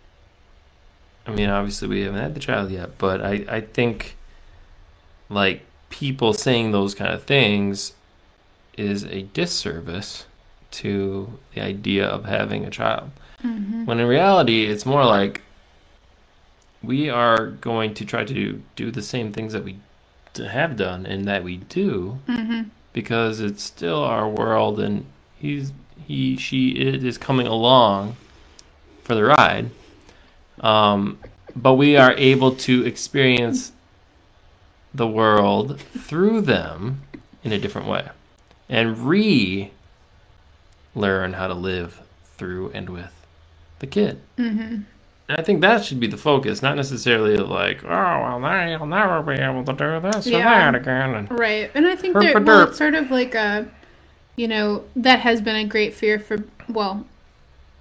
[1.26, 4.16] I mean obviously we haven't had the child yet, but I, I think
[5.28, 7.92] like people saying those kind of things
[8.82, 10.26] is a disservice
[10.72, 13.10] to the idea of having a child.
[13.40, 15.42] hmm When in reality it's more like
[16.82, 19.76] we are going to try to do the same things that we
[20.36, 22.62] have done and that we do hmm
[22.94, 25.06] because it's still our world and
[25.38, 25.72] he's
[26.06, 28.16] he she it is coming along
[29.02, 29.70] for the ride.
[30.60, 31.18] Um
[31.56, 33.72] but we are able to experience
[34.94, 37.02] the world through them
[37.44, 38.08] in a different way
[38.72, 39.70] and re
[40.94, 42.00] learn how to live
[42.36, 43.12] through and with
[43.78, 44.80] the kid hmm
[45.28, 48.86] and I think that should be the focus, not necessarily like, oh, well, now you'll
[48.86, 50.70] never be able to do this or Yeah.
[50.72, 51.14] that again.
[51.14, 51.70] And Right.
[51.74, 53.66] And I think that well, it's sort of like a,
[54.36, 57.06] you know, that has been a great fear for, well,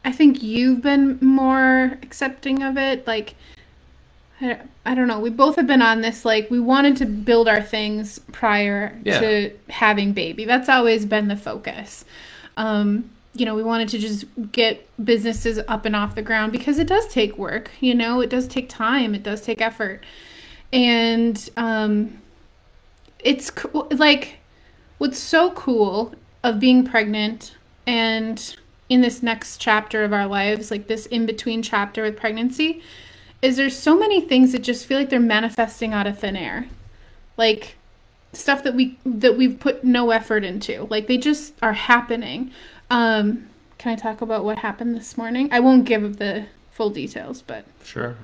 [0.06, 3.06] I think you've been more accepting of it.
[3.08, 3.36] Like,
[4.42, 5.20] I, don't know.
[5.20, 9.20] We both have been on this, like, we wanted to build our things prior Yeah.
[9.20, 10.46] to having baby.
[10.46, 12.06] That's always been the focus.
[12.58, 16.80] Um, you know, we wanted to just get businesses up and off the ground because
[16.80, 20.04] it does take work, you know, it does take time, it does take effort.
[20.74, 22.22] And um,
[23.20, 24.40] it's co- like
[24.98, 27.56] what's so cool of being pregnant
[27.88, 28.56] and
[28.90, 32.82] in this next chapter of our lives, like this in between chapter with pregnancy,
[33.42, 36.68] is there's so many things that just feel like they're manifesting out of thin air.
[37.38, 37.76] Like
[38.34, 40.88] stuff that we that we've put no effort into.
[40.90, 42.52] Like they just are happening.
[42.90, 45.50] Um, can I talk about what happened this morning?
[45.52, 48.16] I won't give the full details, but Sure.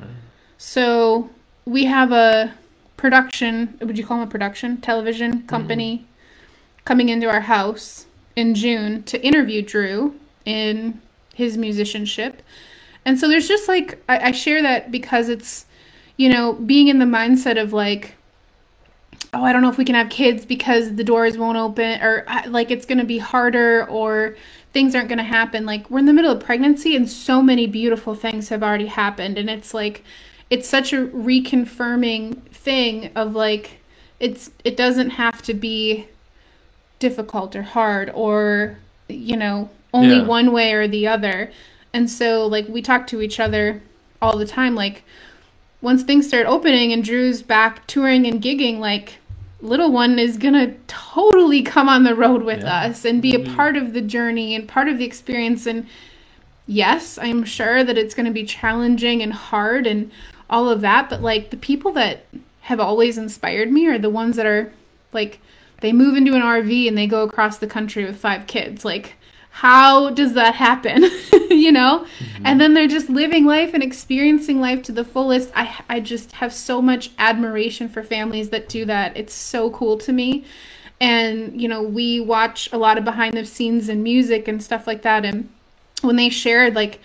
[0.58, 1.30] so
[1.66, 2.54] we have a
[2.96, 4.78] production, would you call them a production?
[4.82, 6.06] Television company
[6.86, 11.02] coming into our house in June to interview Drew in
[11.34, 12.42] his musicianship.
[13.08, 15.66] And so there's just like, I, I share that because it's,
[16.18, 18.16] you know, being in the mindset of like,
[19.34, 22.26] oh, I don't know if we can have kids because the doors won't open or
[22.28, 24.36] uh, like it's going to be harder or
[24.74, 25.66] things aren't going to happen.
[25.66, 29.38] Like we're in the middle of pregnancy and so many beautiful things have already happened.
[29.38, 30.04] And it's like,
[30.50, 33.80] it's such a reconfirming thing of like,
[34.20, 36.08] it's, it doesn't have to be
[37.00, 40.26] difficult or hard or, you know, only Yeah.
[40.26, 41.52] one way or the other.
[41.98, 43.82] And so, like, we talk to each other
[44.22, 44.76] all the time.
[44.76, 45.04] Like,
[45.82, 49.16] once things start opening and Drew's back touring and gigging, like
[49.62, 52.82] little one is gonna totally come on the road with Yeah.
[52.82, 53.56] us and be a Mhm.
[53.56, 55.66] part of the journey and part of the experience.
[55.66, 55.88] And
[56.68, 60.12] yes, I'm sure that it's gonna be challenging and hard and
[60.52, 61.10] all of that.
[61.10, 62.26] But like the people that
[62.62, 64.72] have always inspired me are the ones that are
[65.14, 65.40] like
[65.82, 68.86] they move into an RV and they go across the country with five kids.
[68.86, 69.16] Like
[69.62, 71.04] how does that happen?
[71.50, 72.06] you know?
[72.46, 75.52] And then they're just living life and experiencing life to the fullest.
[75.56, 79.18] I I just have so much admiration for families that do that.
[79.18, 80.46] It's so cool to me.
[81.02, 84.86] And you know, we watch a lot of behind the scenes and music and stuff
[84.86, 85.50] like that and
[86.02, 87.00] when they shared like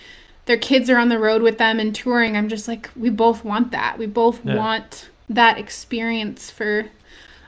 [0.44, 3.44] their kids are on the road with them and touring, I'm just like we both
[3.44, 3.96] want that.
[3.96, 4.56] We both Yeah.
[4.56, 6.86] want that experience for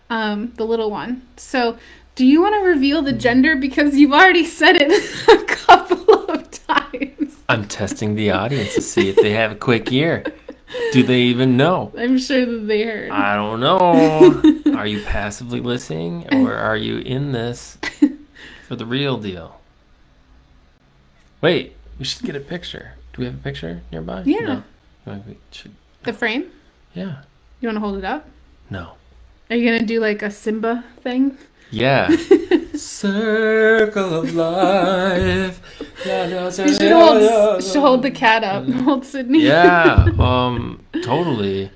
[0.08, 1.22] um, the little one.
[1.36, 1.76] So,
[2.14, 6.50] do you want to reveal the gender because you've already said it a couple of
[6.50, 7.37] times?
[7.48, 10.24] I'm testing the audience to see if they have a quick ear.
[10.92, 11.92] Do they even know?
[11.96, 13.11] I'm sure that they heard.
[13.11, 14.62] I don't know.
[14.77, 17.79] Are you passively listening or are you in this
[18.66, 19.61] for the real deal?
[21.40, 22.94] Wait, we should get a picture.
[23.12, 24.22] Do we have a picture nearby?
[24.24, 24.62] Yeah.
[25.07, 25.22] No.
[25.27, 26.50] We should, the frame?
[26.94, 27.22] yeah.
[27.61, 28.29] You want to hold it up?
[28.68, 28.92] No.
[29.50, 31.38] Are you gonna do like a Simba thing?
[31.74, 32.08] Yeah.
[32.74, 35.60] Circle of life.
[36.04, 38.68] You should hold, should hold the cat up.
[38.68, 39.40] Hold Sydney.
[39.42, 40.06] Yeah.
[40.18, 40.84] Um.
[41.02, 41.70] Totally.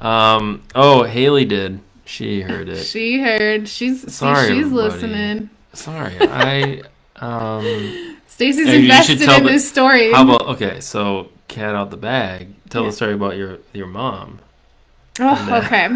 [0.00, 0.62] Um.
[0.74, 1.80] Oh, Haley did.
[2.04, 2.84] She heard it.
[2.84, 3.68] She heard.
[3.68, 4.74] She's see, Sorry, she's everybody.
[4.88, 5.50] listening.
[5.72, 6.16] Sorry.
[6.20, 6.82] I.
[7.16, 8.18] Um.
[8.26, 10.12] Stacy's Hey, you should invested tell in the- this story.
[10.12, 10.80] How about okay?
[10.80, 12.48] So cat out the bag.
[12.68, 12.90] Tell Yeah.
[12.90, 14.40] the story about your your mom.
[15.20, 15.88] oh, okay.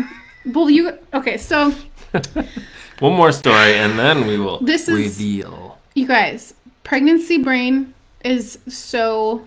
[0.46, 1.36] Well, you okay?
[1.36, 1.74] So
[3.00, 5.78] One more story, and then we will This is- reveal.
[5.94, 9.44] You guys, pregnancy brain is so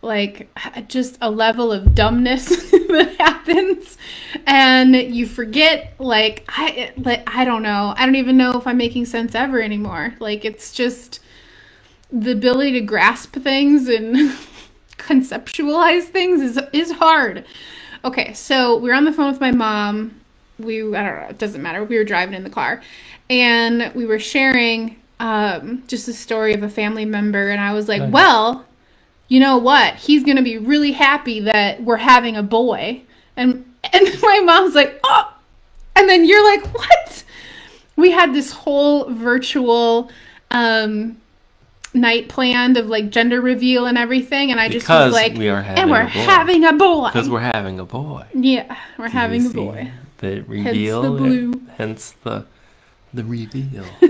[0.00, 0.48] like
[0.86, 3.98] just a level of dumbness that happens
[4.46, 7.94] and you forget like I like I don't know.
[7.96, 10.14] I don't even know if I'm making sense ever anymore.
[10.20, 11.20] Like it's just
[12.12, 14.14] the ability to grasp things and
[14.98, 17.44] conceptualize things is is hard.
[18.04, 20.20] Okay, so we're on the phone with my mom.
[20.58, 21.84] We I don't know, it doesn't matter.
[21.84, 22.82] We were driving in the car
[23.30, 27.88] and we were sharing um, just a story of a family member and I was
[27.88, 28.12] like, Nice.
[28.12, 28.64] "Well,
[29.28, 29.96] you know what?
[29.96, 33.02] He's going to be really happy that we're having a boy."
[33.36, 35.32] And and my mom's like, "Oh."
[35.96, 37.24] And then you're like, "What?"
[37.96, 40.10] We had this whole virtual
[40.50, 41.18] um
[41.94, 45.48] night planned of like gender reveal and everything and I just Because was like we
[45.48, 47.08] are having and we're a having a boy.
[47.08, 48.24] Because we're having a boy.
[48.34, 49.90] yeah, we're Do having a boy.
[50.18, 51.02] The reveal.
[51.02, 51.62] the blue.
[51.76, 52.44] Hence the
[53.14, 53.84] the reveal.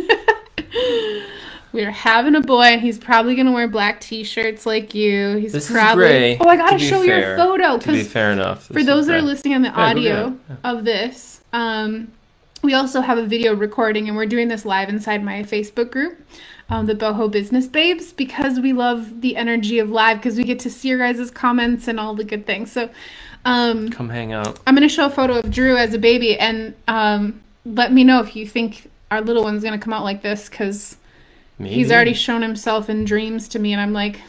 [1.70, 5.36] We're having a boy, he's probably gonna wear black T-shirts like you.
[5.36, 6.04] He's This is probably.
[6.06, 7.36] gray, oh, I gotta to be show your fair.
[7.36, 8.64] photo to be fair enough.
[8.66, 12.10] for those that are listening on the Yeah, audio get of this, um,
[12.62, 16.20] we also have a video recording, and we're doing this live inside my Facebook group,
[16.68, 20.58] um, the Boho Business Babes, because we love the energy of live because we get
[20.60, 22.72] to see your guys' comments and all the good things.
[22.72, 22.90] So,
[23.44, 24.58] um, Come hang out.
[24.66, 28.20] I'm gonna show a photo of Drew as a baby, and um, let me know
[28.20, 30.96] if you think our little one's gonna come out like this because.
[31.60, 34.20] He's already shown himself in dreams to me, and I'm like,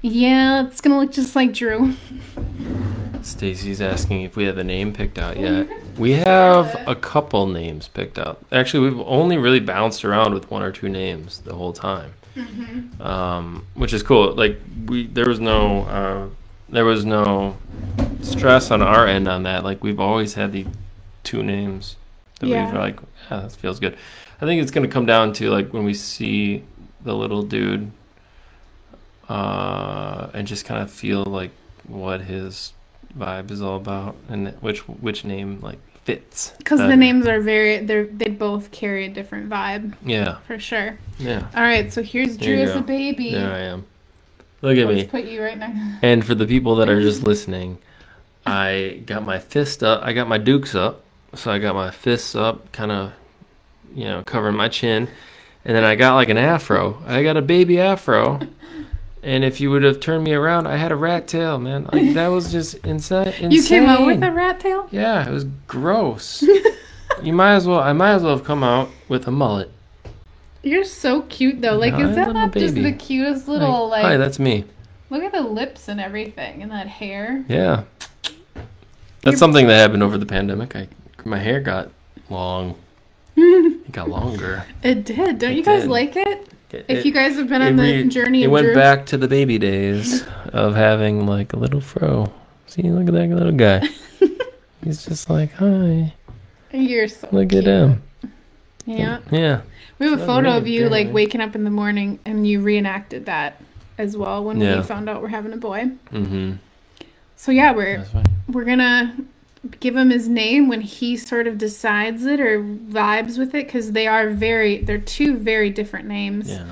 [0.00, 1.94] yeah, it's gonna look just like Drew.
[3.22, 5.68] Stacy's asking if we have a name picked out yet.
[5.98, 8.38] We have a couple names picked out.
[8.50, 12.14] Actually, we've only really bounced around with one or two names the whole time,
[13.00, 14.32] um, which is cool.
[14.34, 16.28] Like we, there was no, uh,
[16.70, 17.58] there was no
[18.22, 19.62] stress on our end on that.
[19.62, 20.64] Like we've always had the
[21.22, 21.96] two names
[22.38, 22.64] that Yeah.
[22.64, 22.98] we've like,
[23.30, 23.94] yeah, that feels good.
[24.40, 26.62] I think it's gonna come down to like when we see
[27.02, 27.90] the little dude,
[29.28, 31.50] uh, and just kind of feel like
[31.86, 32.72] what his
[33.18, 36.52] vibe is all about and which which name like fits.
[36.58, 40.98] Because the names are very, they they both carry a different vibe Yeah, for sure.
[41.18, 41.46] yeah.
[41.54, 43.32] All right, so here's Drew as a baby.
[43.32, 43.86] There I am.
[44.62, 45.06] Look at Let's me.
[45.06, 45.98] put you right now.
[46.02, 47.78] And for the people that are just listening,
[48.46, 50.02] I got my fist up.
[50.02, 51.04] I got my dukes up.
[51.34, 53.12] So I got my fists up, kind of,
[53.94, 55.08] you know, covering my chin.
[55.64, 57.02] And then I got like an afro.
[57.06, 58.40] I got a baby afro.
[59.22, 61.88] And if you would have turned me around, I had a rat tail, man.
[61.92, 63.28] Like that was just insane.
[63.28, 63.50] insane.
[63.50, 64.88] You came out with a rat tail?
[64.90, 66.42] Yeah, it was gross.
[67.22, 67.80] you might as well.
[67.80, 69.70] I might as well have come out with a mullet.
[70.62, 71.76] You're so cute though.
[71.76, 74.12] Like, No, is that not just the cutest little Like, like?
[74.12, 74.64] hi, that's me.
[75.10, 77.44] look at the lips and everything, and that hair.
[77.48, 77.84] Yeah.
[78.24, 78.64] You're-
[79.22, 80.74] That's something that happened over the pandemic.
[80.76, 80.88] I
[81.24, 81.90] my hair got
[82.30, 82.76] long.
[83.36, 84.64] It got longer.
[84.82, 85.38] It did.
[85.40, 85.90] Don't It you guys did.
[85.90, 86.48] like it?
[86.74, 89.16] It, If you guys have been on the re- journey it went Drew, back to
[89.16, 92.32] the baby days of having like a little fro.
[92.66, 93.88] See, look at that little guy.
[94.84, 96.14] He's just like, hi,
[96.72, 97.66] you're so look cute.
[97.66, 98.02] at him.
[98.86, 99.60] Yeah, Yeah.
[99.98, 103.26] we have a photo of you like waking up in the morning, and you reenacted
[103.26, 103.60] that
[103.98, 104.76] as well when Yeah.
[104.78, 105.90] we found out we're having a boy.
[106.12, 106.52] Mm-hmm.
[107.36, 108.04] So yeah, we're
[108.48, 109.16] we're gonna
[109.80, 113.92] give him his name when he sort of decides it or vibes with it because
[113.92, 116.64] they are very they're two very different names Yeah.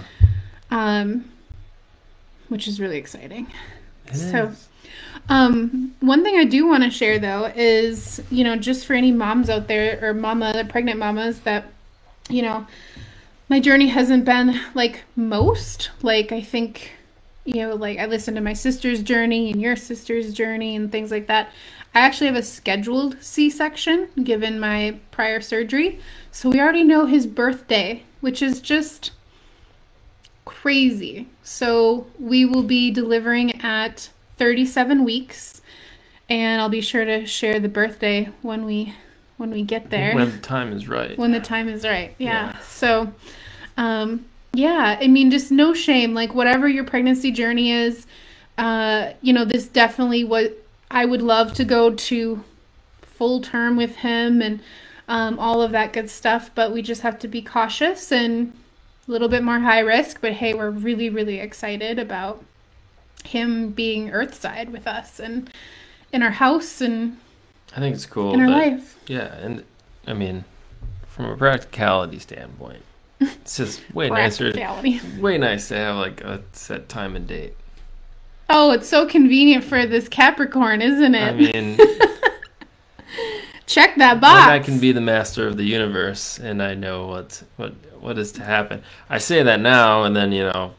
[0.70, 1.24] um
[2.48, 3.46] which is really exciting
[4.07, 4.68] It So- is.
[5.29, 9.12] um one thing i do want to share though is you know just for any
[9.12, 11.66] moms out there or mama the pregnant mamas that
[12.31, 12.66] you know
[13.51, 16.92] my journey hasn't been like most like i think
[17.44, 21.11] you know like i listened to my sister's journey and your sister's journey and things
[21.11, 21.51] like that
[21.94, 25.98] i actually have a scheduled c-section given my prior surgery
[26.31, 29.12] so we already know his birthday which is just
[30.44, 35.61] crazy so we will be delivering at 37 weeks
[36.29, 38.94] and i'll be sure to share the birthday when we
[39.37, 41.16] when we get there When the time is right.
[41.16, 42.12] when the time is right.
[42.18, 42.46] Yeah.
[42.55, 42.59] Yeah.
[42.59, 43.12] So,
[43.77, 46.12] um, yeah, I mean, just no shame.
[46.12, 48.05] Like whatever your pregnancy journey is,
[48.59, 52.44] uh, you know, this definitely what I would love to go to
[53.03, 54.61] full term with him and
[55.09, 56.51] um, all of that good stuff.
[56.55, 58.53] But we just have to be cautious and
[59.07, 60.20] a little bit more high risk.
[60.20, 62.44] But hey, we're really, really excited about
[63.24, 65.53] him being Earthside with us and
[66.12, 67.18] in our house and
[67.77, 68.33] I think it's cool.
[68.33, 68.98] in our that- life.
[69.07, 69.64] Yeah, and
[70.07, 70.44] I mean,
[71.07, 72.83] from a practicality standpoint,
[73.20, 74.53] it's just way nicer.
[75.18, 77.55] Way nice to have like a set time and date.
[78.50, 81.22] Oh, it's so convenient for this Capricorn, isn't it?
[81.22, 81.78] I mean,
[83.66, 84.48] Check that box.
[84.48, 88.32] I can be the master of the universe, and I know what what what is
[88.32, 88.82] to happen.
[89.11, 90.72] I say that now, and then you know,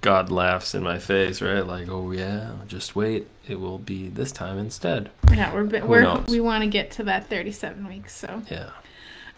[0.00, 1.64] God laughs in my face, right?
[1.64, 5.10] Like, oh yeah, just wait, it will be this time instead.
[5.32, 6.26] yeah, we're, Who we're knows?
[6.26, 8.12] we want to get to that 37 weeks.
[8.16, 8.70] So, Yeah.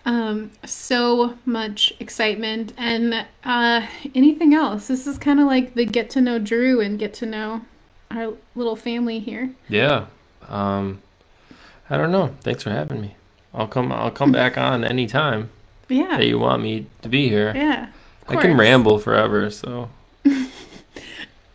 [0.07, 4.87] um, so much excitement and uh, anything else.
[4.89, 7.67] This is kind of like the get to know Drew and get to know
[8.17, 9.51] our little family here.
[9.69, 10.07] Yeah.
[10.49, 11.03] Um,
[11.91, 12.35] I don't know.
[12.41, 13.17] Thanks for having me.
[13.53, 13.93] I'll come.
[13.93, 15.51] I'll come back on anytime
[15.89, 17.53] Yeah, that you want me to be here.
[17.55, 17.89] yeah.
[18.27, 19.51] I can ramble forever.
[19.51, 19.91] So.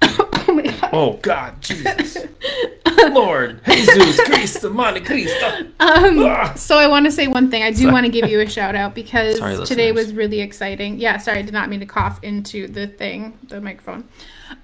[0.02, 0.90] oh my god.
[0.94, 2.18] Oh God, Jesus,
[3.12, 5.48] Lord, Jesus Christ, Monte Cristo.
[5.80, 6.54] Um, Ah.
[6.56, 7.64] so I want to say one thing.
[7.64, 7.92] I do Sorry.
[7.92, 11.00] want to give you a shout out because Sorry, today was really exciting.
[11.00, 14.08] Yeah, sorry, I did not mean to cough into the thing, the microphone.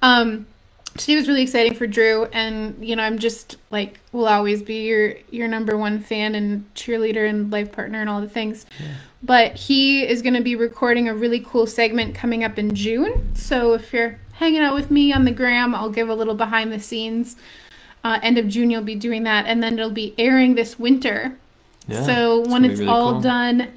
[0.01, 0.45] Um,
[0.97, 4.85] today was really exciting for Drew, and you know, I'm just like will always be
[4.85, 8.65] your your number one fan and cheerleader and life partner and all the things.
[9.21, 13.35] But he is going to be recording a really cool segment coming up in June.
[13.35, 16.71] So if you're hanging out with me on the gram, I'll give a little behind
[16.71, 17.35] the scenes.
[18.03, 21.35] Uh, end of June, you'll be doing that, and then it'll be airing this winter.
[21.87, 23.21] Yeah, so it's when gonna it's really all cool.
[23.21, 23.71] done,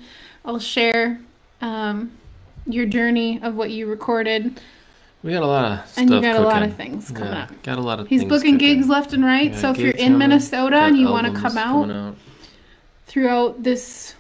[0.44, 1.18] I'll share
[1.62, 2.12] um,
[2.66, 4.60] your journey of what you recorded,
[5.22, 6.44] we got a lot of stuff and you got cooking.
[6.44, 7.62] a lot of things coming yeah, up.
[7.62, 8.08] got a lot of.
[8.08, 8.58] He's booking cooking.
[8.58, 9.50] gigs left and right.
[9.52, 12.16] Yeah, so if you're in coming, Minnesota and you want to come out out.
[13.06, 14.14] throughout this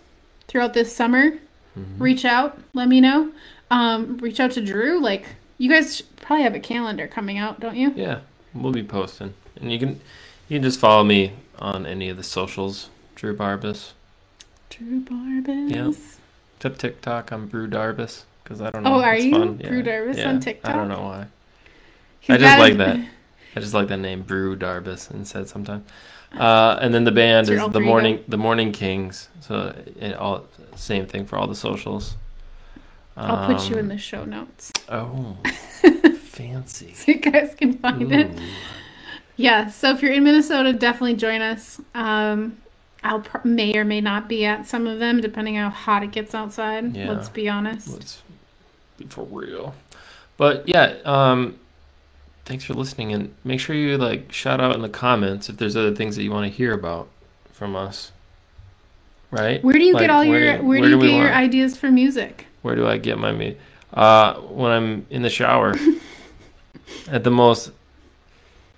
[0.48, 1.32] throughout this summer,
[1.78, 1.84] Mhm.
[1.98, 2.58] reach out.
[2.74, 3.30] Let me know.
[3.70, 5.00] Um, reach out to Drew.
[5.00, 5.26] Like
[5.58, 7.92] you guys probably have a calendar coming out, don't you?
[7.94, 8.20] Yeah,
[8.54, 10.00] we'll be posting, and you can
[10.48, 12.88] you can just follow me on any of the socials.
[13.14, 13.92] Drew Barbes.
[14.70, 15.70] Drew Barbes.
[15.72, 15.94] Yep.
[16.56, 18.94] Except TikTok, I'm Brew Darbus because I don't know.
[18.94, 19.56] Oh, are you fun.
[19.58, 20.70] Brew Darbus on TikTok?
[20.72, 21.26] I don't know why.
[22.20, 22.96] He's I just like a- that.
[23.56, 25.86] I just like that name, Brew Darbus, instead sometimes.
[26.32, 27.80] Uh, and then the band is the ego.
[27.80, 29.28] morning the Morning Kings.
[29.40, 30.46] So it all
[30.76, 32.16] same thing for all the socials.
[33.16, 35.36] I'll put you Um, in the show notes Oh,
[36.22, 36.92] fancy.
[36.94, 38.30] so you guys can find it.
[39.36, 41.80] Yeah, so if you're in Minnesota, definitely join us.
[41.94, 42.58] Um,
[43.02, 46.02] I'll pr- may or may not be at some of them, depending on how hot
[46.04, 46.94] it gets outside.
[46.96, 47.10] Yeah.
[47.10, 47.88] Let's be honest.
[47.88, 48.22] Let's
[49.08, 49.74] for real.
[50.36, 51.58] But yeah, um,
[52.44, 55.76] thanks for listening, and make sure you like shout out in the comments if there's
[55.76, 57.08] other things that you want to hear about
[57.52, 58.12] from us.
[59.30, 59.62] Right?
[59.62, 61.06] Where do you Like, get all where your do- Where, where do do you we
[61.08, 62.46] get your want- ideas for music?
[62.62, 63.56] Where do I get my me?
[63.92, 65.74] Uh, when I'm in the shower,
[67.10, 67.70] at the most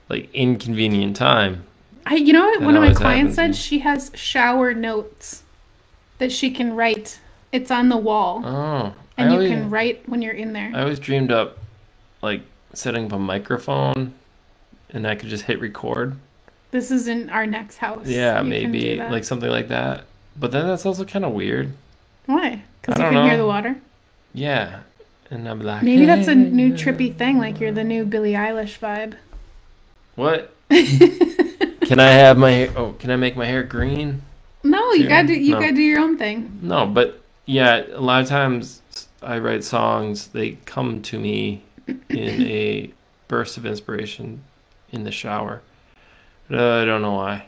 [0.09, 1.65] like inconvenient time.
[2.07, 2.63] I, you know what?
[2.63, 5.43] One of my clients said she has shower notes
[6.19, 7.21] that she can write.
[7.53, 10.71] It's on the wall, Oh, And you can write when you're in there.
[10.75, 11.59] I always dreamed up
[12.23, 12.43] like
[12.73, 14.15] setting up a microphone,
[14.91, 16.17] and I could just hit record.
[16.71, 18.07] This is in our next house.
[18.07, 20.05] Yeah, You maybe like something like that.
[20.39, 21.73] But then that's also kind of weird.
[22.27, 22.63] why?
[22.81, 23.77] Because you can hear the water.
[24.33, 24.81] Yeah,
[25.31, 27.39] and I'm like, Maybe that's a new "Hey." trippy thing.
[27.39, 29.15] Like you're the new Billie Eilish vibe.
[30.15, 30.55] What?
[30.71, 32.71] can I have my hair?
[32.77, 34.23] Oh, can I make my hair green?
[34.63, 35.61] No, you Yeah, gotta do, you no.
[35.61, 36.59] gotta do your own thing.
[36.63, 38.80] No, but yeah, a lot of times
[39.23, 40.29] I write songs.
[40.29, 42.93] They come to me in a
[43.29, 44.43] burst of inspiration
[44.91, 45.63] in the shower.
[46.51, 47.47] Uh, I don't know why,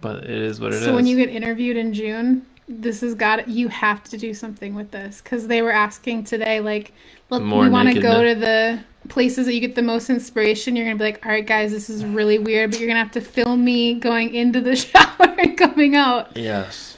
[0.00, 0.84] but it is what it is.
[0.84, 4.74] so when you get interviewed in June, this has got you have to do something
[4.74, 6.92] with this because they were asking today like,
[7.28, 10.76] look, More we want to go to the places that you get the most inspiration.
[10.76, 13.12] You're gonna be like, all right, guys, this is really weird, but you're gonna have
[13.12, 16.36] to film me going into the shower and coming out.
[16.36, 16.96] yes,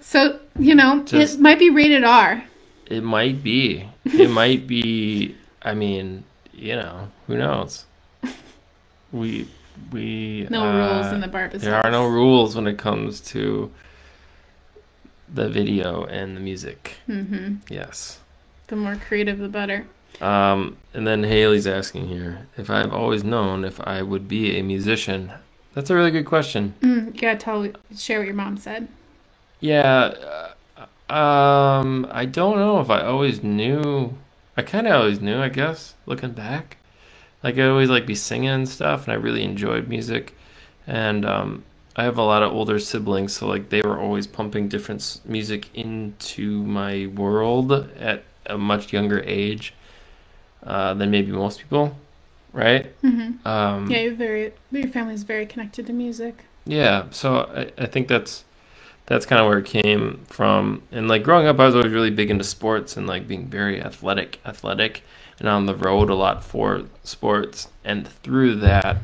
[0.00, 2.44] So you know, Just- it might be rated R.
[2.88, 3.88] it might be.
[4.04, 5.36] It might be.
[5.62, 7.84] I mean, you know, who knows?
[9.12, 9.48] We
[9.92, 11.62] we No uh, rules in the Barbes.
[11.62, 13.70] There are no rules when it comes to
[15.32, 16.94] the video and the music.
[17.08, 17.56] Mm-hmm.
[17.68, 18.20] Yes.
[18.68, 19.86] The more creative, the better.
[20.20, 24.62] Um, and then Haley's asking here if I've always known if I would be a
[24.62, 25.32] musician.
[25.74, 26.74] That's a really good question.
[26.80, 27.66] Mm, you gotta tell,
[27.96, 28.88] share what your mom said.
[29.60, 30.14] Yeah.
[30.22, 30.52] Uh,
[31.10, 34.16] um, I don't know if I always knew.
[34.56, 36.78] I kind of always knew, I guess, looking back.
[37.42, 40.36] Like I always like be singing and stuff, and I really enjoyed music.
[40.86, 41.64] And um,
[41.96, 45.68] I have a lot of older siblings, so like they were always pumping different music
[45.74, 49.74] into my world at a much younger age
[50.64, 51.96] uh, than maybe most people,
[52.52, 53.00] right?
[53.02, 53.46] Mm-hmm.
[53.46, 54.52] Um, Yeah, you're very.
[54.70, 56.44] Your family's very connected to music.
[56.64, 58.44] Yeah, so I, I think that's
[59.08, 60.82] that's kind of where it came from.
[60.92, 63.80] And like growing up, I was always really big into sports and like being very
[63.82, 65.02] athletic, athletic,
[65.38, 67.68] and on the road a lot for sports.
[67.84, 68.98] And through that,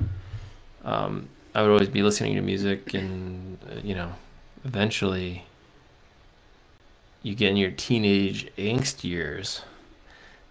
[0.85, 4.13] um, I would always be listening to music, and uh, you know,
[4.65, 5.47] eventually,
[7.23, 9.63] you get in your teenage angst years,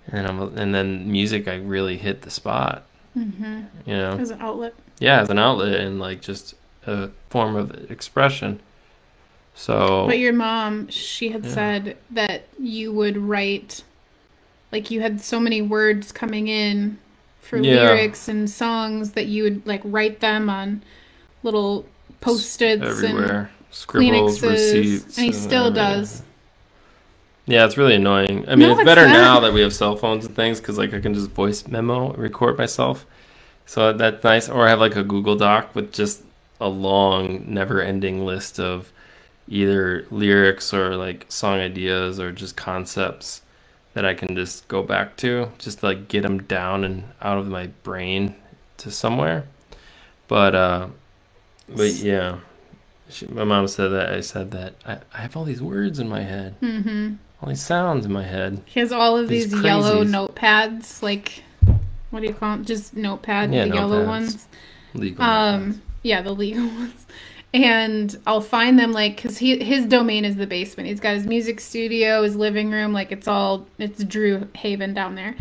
[0.08, 2.86] and I'm and then music, I really hit the spot.
[3.16, 3.62] Mm-hmm.
[3.86, 4.74] You know, As an outlet.
[5.00, 6.56] yeah, as an outlet and like just
[6.88, 8.60] a form of expression.
[9.56, 11.52] So But your mom, she had Yeah.
[11.54, 13.84] said that you would write,
[14.72, 16.98] like you had so many words coming in
[17.40, 17.94] for Yeah.
[17.94, 20.82] lyrics and songs that you would like write them on
[21.44, 21.86] little
[22.22, 25.74] post-its and everywhere, scribbles, Kleenexes, receipts, and he uh, still everything.
[25.74, 26.24] does.
[27.46, 28.46] Yeah, it's really annoying.
[28.48, 29.12] I mean, No, it's it's better not.
[29.12, 32.14] now that we have cell phones and things because like I can just voice memo
[32.14, 33.06] record myself,
[33.66, 34.48] so that's nice.
[34.50, 36.24] Or I have like a Google Doc with just
[36.62, 38.93] a long, never-ending list of
[39.48, 43.42] either lyrics or like song ideas or just concepts
[43.94, 47.38] that I can just go back to, just to, like get them down and out
[47.38, 48.36] of my brain
[48.78, 49.46] to somewhere.
[50.28, 50.88] But uh,
[51.70, 52.40] but yeah,
[53.10, 56.10] she, my mom said that I said that I, I have all these words in
[56.10, 57.16] my head, Mm-hmm.
[57.42, 58.62] all these sounds in my head.
[58.66, 61.44] He has all of These these, yellow notepads, like
[62.10, 62.66] what do you call them?
[62.66, 64.48] Just notepad, Yeah, the yellow ones.
[64.96, 65.24] Legal.
[65.24, 67.06] Um, yeah, the legal ones.
[67.54, 70.90] And I'll find them like because he his domain is the basement.
[70.90, 75.16] He's got his music studio, his living room, like it's all it's Drew Haven down
[75.16, 75.36] there.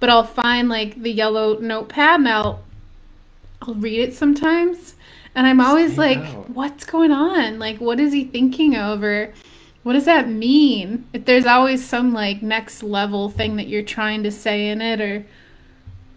[0.00, 2.62] But I'll find like the yellow notepad and I'll
[3.60, 4.94] I'll read it sometimes,
[5.34, 6.50] and I'm always Stand like, out.
[6.50, 7.58] what's going on?
[7.58, 9.34] Like, what is he thinking over?
[9.88, 11.08] what does that mean?
[11.14, 15.00] If there's always some like next level thing that you're trying to say in it,
[15.00, 15.24] or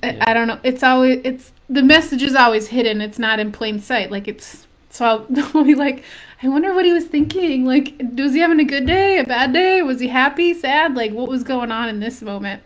[0.04, 0.60] I, I don't know.
[0.62, 2.99] It's always it's the message is always hidden.
[2.99, 4.12] It's not in plain sight.
[4.12, 6.03] Like it's So I'll, I'll be like,
[6.43, 7.65] I wonder what he was thinking.
[7.65, 9.81] Like, was he having a good day, a bad day?
[9.81, 10.95] Was he happy, sad?
[10.95, 12.61] Like, what was going on in this moment?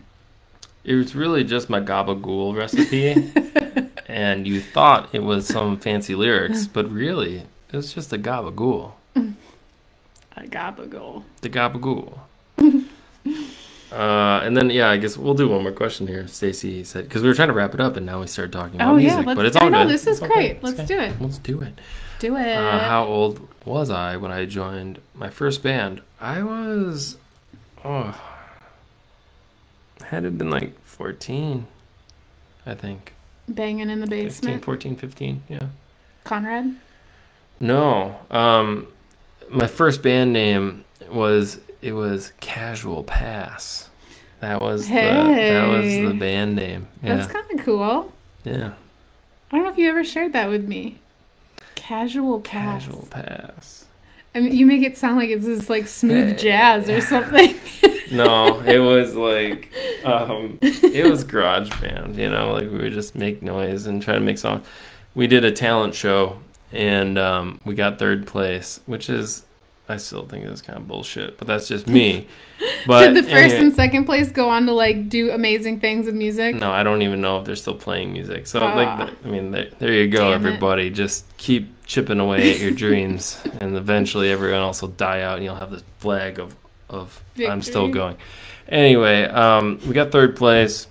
[0.83, 3.31] It was really just my gabagool recipe,
[4.07, 8.91] and you thought it was some fancy lyrics, but really it was just a gabagool.
[10.37, 11.23] A gabagool.
[11.41, 12.19] The gabagool.
[13.91, 16.27] uh, and then yeah, I guess we'll do one more question here.
[16.27, 18.75] Stacy said because we were trying to wrap it up, and now we started talking
[18.75, 19.37] about Oh yeah, music, let's.
[19.37, 19.93] but it's I all know good.
[19.93, 20.51] this is It's great.
[20.57, 20.87] It's Let's okay.
[20.87, 21.21] do it.
[21.21, 21.73] Let's do it.
[22.25, 22.57] Do it.
[22.57, 26.01] Uh, how old was I when I joined my first band?
[26.19, 27.17] I was,
[27.83, 28.19] oh,
[30.05, 31.67] had it been like 14,
[32.65, 33.13] I think.
[33.47, 34.65] Banging in the 15, basement.
[34.65, 35.67] 14, 15, yeah.
[36.23, 36.75] Conrad.
[37.59, 38.87] No, um,
[39.51, 43.91] my first band name was, it was Casual Pass.
[44.39, 46.87] That was the, that was the band name.
[47.03, 48.11] Yeah, That's kind of cool.
[48.43, 48.73] yeah.
[49.51, 51.01] I don't know if you ever shared that with me.
[51.87, 52.85] Casual pass.
[52.85, 53.85] Casual Pass.
[54.33, 57.55] I mean, you make it sound like it's this like smooth jazz or something.
[58.11, 59.71] No, it was like
[60.03, 64.15] um, it was garage band, you know, like we would just make noise and try
[64.15, 64.65] to make songs.
[65.13, 66.39] We did a talent show
[66.71, 69.45] and um, we got third place, which is
[69.87, 72.27] I still think it was kind of bullshit, but that's just me.
[72.87, 76.05] But Did the first anyway- and second place go on to like do amazing things
[76.05, 76.55] with music?
[76.55, 78.47] no, I don't even know if they're still playing music.
[78.47, 78.73] So Ah.
[78.75, 80.47] like, I mean, there, there you go, Damn it.
[80.47, 80.89] everybody.
[80.89, 85.43] Just keep chipping away at your dreams, and eventually everyone else will die out, and
[85.45, 86.55] you'll have this flag of
[86.89, 88.17] of I'm still going.
[88.69, 90.87] Anyway, um, we got third place,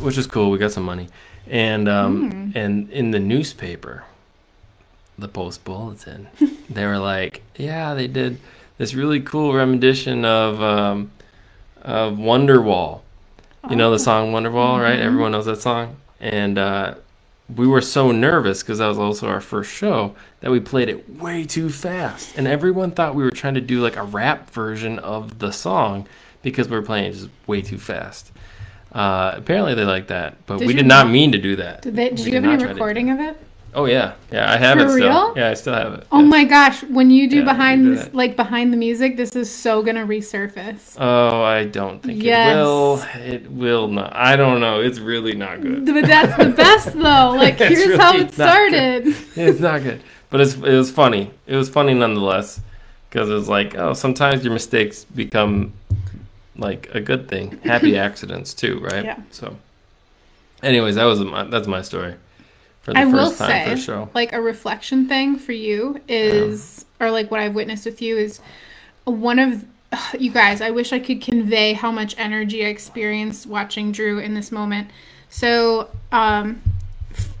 [0.00, 0.50] which is cool.
[0.50, 1.08] We got some money,
[1.46, 2.56] and um, Mm.
[2.56, 4.04] and in the newspaper,
[5.18, 6.28] the Post Bulletin,
[6.70, 8.38] they were like, yeah, they did
[8.78, 11.10] this really cool rendition of um,
[11.82, 13.00] of Wonderwall.
[13.70, 13.98] You know the Oh.
[13.98, 14.98] song Wonderwall, right?
[14.98, 15.04] Mhm.
[15.04, 15.96] Everyone knows that song.
[16.20, 16.94] And uh,
[17.54, 21.08] we were so nervous because that was also our first show that we played it
[21.08, 22.36] way too fast.
[22.36, 26.08] And everyone thought we were trying to do like a rap version of the song
[26.42, 28.32] because we were playing it just way too fast.
[28.92, 31.82] Uh, apparently they like that, but Did we did not mean to do that.
[31.82, 33.38] Did, they, did We you have any try to do recording of it?
[33.76, 34.96] Oh yeah, yeah, I have For it still.
[34.96, 35.32] real?
[35.36, 36.06] Yeah, I still have it.
[36.10, 36.26] Oh yeah.
[36.26, 36.82] my gosh!
[36.84, 40.06] When you do Yeah, behind do this, like behind the music, this is so gonna
[40.06, 40.96] resurface.
[40.98, 42.56] Oh, I don't think Yes.
[42.56, 43.02] it will.
[43.34, 44.16] It will not.
[44.16, 44.80] I don't know.
[44.80, 45.84] It's really not good.
[45.84, 47.34] But that's the best though.
[47.36, 49.08] Like here's how it started.
[49.36, 50.00] it's not good,
[50.30, 51.30] but it's it was funny.
[51.46, 52.62] It was funny nonetheless
[53.10, 55.74] because it was like, oh, sometimes your mistakes become
[56.56, 57.58] like a good thing.
[57.62, 59.04] Happy accidents too, right?
[59.04, 59.20] Yeah.
[59.32, 59.58] So,
[60.62, 62.14] anyways, that was my that's my story
[62.86, 63.76] for the I will say,
[64.14, 68.38] like a reflection thing for you is, or like what I've witnessed with you is
[69.02, 69.64] one of
[70.20, 70.60] you guys.
[70.60, 74.88] I wish I could convey how much energy I experienced watching Drew in this moment.
[75.28, 76.62] So, um,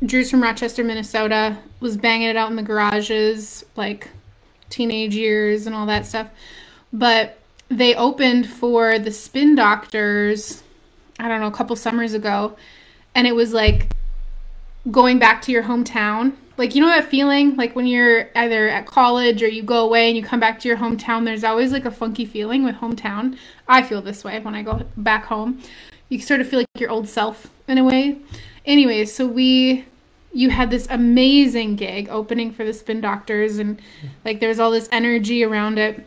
[0.04, 1.58] Drew's from Rochester, Minnesota.
[1.78, 4.08] Was banging it out in the garages, like
[4.68, 6.28] teenage years and all that stuff.
[6.92, 7.38] But
[7.68, 10.64] they opened for the Spin Doctors.
[11.20, 12.56] I don't know, a couple summers ago,
[13.14, 13.90] and it was like
[14.90, 16.34] going back to your hometown.
[16.56, 20.08] Like you know that feeling like when you're either at college or you go away
[20.08, 23.36] and you come back to your hometown there's always like a funky feeling with hometown.
[23.68, 25.60] I feel this way when I go back home.
[26.08, 28.18] You sort of feel like your old self in a way.
[28.64, 29.84] Anyways, so we
[30.32, 33.80] you had this amazing gig opening for the Spin Doctors and
[34.24, 36.06] like there was all this energy around it.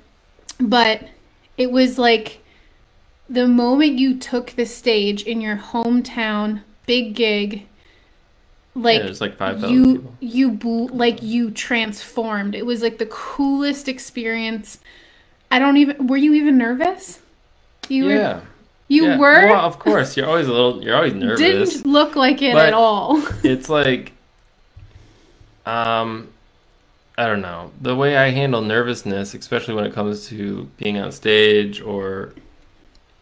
[0.59, 1.09] But
[1.57, 2.39] it was like
[3.29, 7.67] the moment you took the stage in your hometown big gig
[8.75, 10.15] like yeah, there's like five thousand you people.
[10.19, 14.79] you bl- like you transformed it was like the coolest experience
[15.51, 17.19] i don't even were you even nervous
[17.89, 18.41] you were yeah.
[18.87, 19.17] you yeah.
[19.17, 20.83] were Well, of course, you're always a little.
[20.83, 21.39] You're always nervous.
[21.39, 24.11] didn't look like it But- at all it's like
[25.65, 26.29] um
[27.17, 31.11] i don't know the way i handle nervousness especially when it comes to being on
[31.11, 32.33] stage or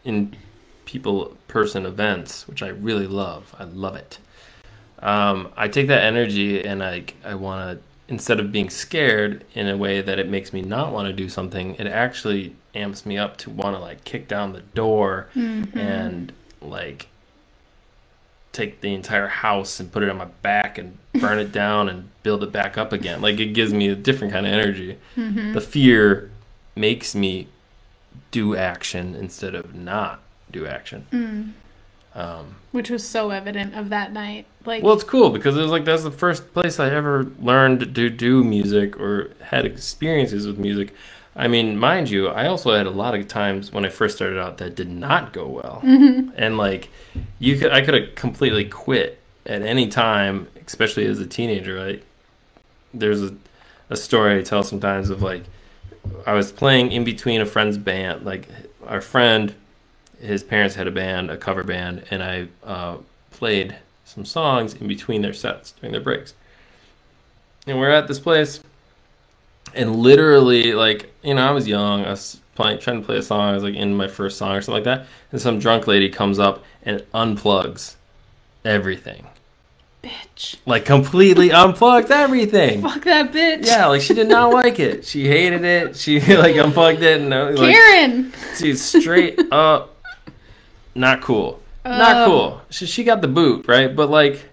[0.04, 0.36] in
[0.84, 4.18] people person events which i really love i love it
[5.00, 7.82] um i take that energy and i i want to
[8.12, 11.28] instead of being scared in a way that it makes me not want to do
[11.28, 15.76] something it actually amps me up to want to like kick down the door Mhm.
[15.76, 17.08] and like
[18.52, 22.08] take the entire house and put it on my back and burn it down and
[22.24, 23.20] build it back up again.
[23.20, 24.96] Like it gives me a different kind of energy.
[25.16, 25.54] Mhm.
[25.54, 26.30] The fear
[26.74, 27.46] makes me
[28.32, 30.20] do action instead of not
[30.50, 31.06] do action.
[31.12, 31.50] Mm.
[32.14, 35.70] Um, which was so evident of that night like well, it's cool because it was
[35.70, 40.58] like that's the first place I ever learned to do music or had experiences with
[40.58, 40.94] music.
[41.36, 44.40] I mean, mind you, I also had a lot of times when I first started
[44.40, 45.80] out that did not go well.
[45.84, 46.32] Mhm.
[46.36, 46.88] and like
[47.38, 52.02] you could i could have completely quit at any time especially as a teenager right
[52.92, 53.34] there's a,
[53.90, 55.44] a story I tell sometimes of like
[56.26, 58.24] I was playing in between a friend's band.
[58.24, 58.48] Like
[58.86, 59.54] our friend,
[60.20, 62.98] his parents had a band, a cover band, and I uh,
[63.30, 66.34] played some songs in between their sets during their breaks.
[67.66, 68.60] And we're at this place,
[69.74, 72.04] and literally, like you know, I was young.
[72.04, 73.50] I was playing, trying to play a song.
[73.50, 76.08] I was like in my first song or something like that, and some drunk lady
[76.08, 77.96] comes up and unplugs
[78.64, 79.26] everything
[80.02, 80.56] Bitch.
[80.66, 82.82] like completely unplugged everything.
[82.82, 83.66] Fuck that bitch.
[83.66, 85.04] Yeah, like she did not like it.
[85.04, 85.96] She hated it.
[85.96, 88.32] She like unplugged it and like Karen.
[88.56, 89.94] she's straight up
[90.98, 91.62] not cool.
[91.84, 92.26] Not Oh.
[92.26, 92.62] cool.
[92.70, 93.94] She she got the boot, right?
[93.94, 94.44] But like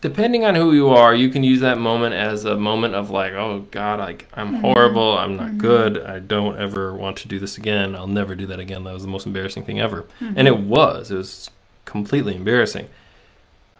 [0.00, 3.32] depending on who you are, you can use that moment as a moment of like,
[3.34, 4.60] oh god, like I'm mm-hmm.
[4.60, 5.18] horrible.
[5.18, 5.58] I'm not mm-hmm.
[5.58, 6.02] good.
[6.02, 7.94] I don't ever want to do this again.
[7.94, 8.84] I'll never do that again.
[8.84, 10.06] That was the most embarrassing thing ever.
[10.20, 10.68] And it mm-hmm.
[10.68, 11.10] was.
[11.10, 11.50] It was
[11.84, 12.88] completely embarrassing.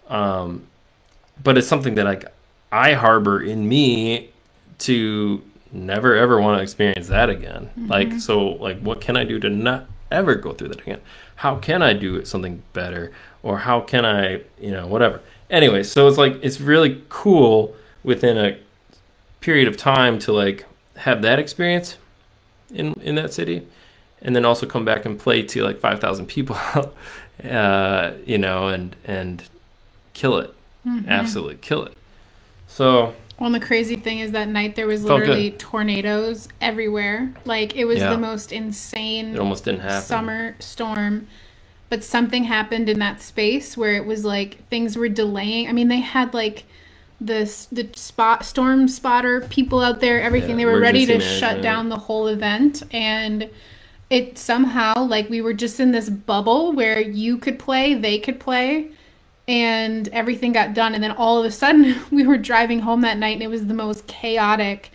[0.09, 0.66] Um
[1.43, 2.26] but it's something that like
[2.70, 4.31] I harbor in me
[4.81, 7.70] to never ever want to experience that again.
[7.76, 11.00] Like so like what can I do to not ever go through that again?
[11.36, 15.20] How can I do something better or how can I, you know, whatever.
[15.48, 18.58] Anyway, so it's like it's really cool within a
[19.40, 21.96] period of time to like have that experience
[22.72, 23.66] in in that city
[24.22, 26.56] and then also come back and play to like 5,000 people
[27.44, 29.44] uh, you know, and and
[30.12, 30.54] kill it.
[31.08, 31.96] Absolutely kill it.
[32.66, 37.32] So, Well, and the crazy thing is that night there was Felt literally tornadoes everywhere.
[37.47, 38.11] Like it was Yeah.
[38.11, 40.03] the most insane it almost didn't happen.
[40.03, 41.26] summer storm.
[41.88, 45.68] But something happened in that space where it was like things were delaying.
[45.68, 46.64] I mean, they had like
[47.18, 50.51] the the spot storm spotter people out there, everything.
[50.51, 53.49] Yeah, they were ready to emergency shut down the whole event, and
[54.11, 58.38] it somehow like we were just in this bubble where you could play, they could
[58.38, 58.88] play,
[59.51, 60.94] and everything got done.
[60.94, 63.66] And then all of a sudden, we were driving home that night, and it was
[63.66, 64.90] the most chaotic,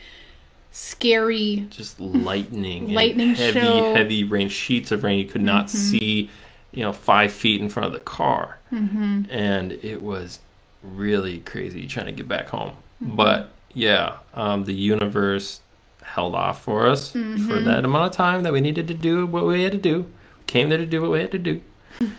[0.72, 1.68] scary.
[1.70, 3.66] just lightning, and Lightning heavy, show.
[3.82, 3.96] Mm-hmm.
[3.98, 5.20] heavy rain, sheets of rain.
[5.20, 6.30] You could not see,
[6.72, 9.24] you know, five feet in front of the car, Mm-hmm.
[9.30, 10.40] and it was
[10.82, 12.72] really crazy trying to get back home.
[13.04, 13.16] Mm-hmm.
[13.16, 15.62] But yeah, um, the universe
[16.04, 17.66] held off for us for Mm-hmm.
[17.66, 20.06] that amount of time that we needed to do what we had to do.
[20.48, 21.62] Came there to do what we had to do.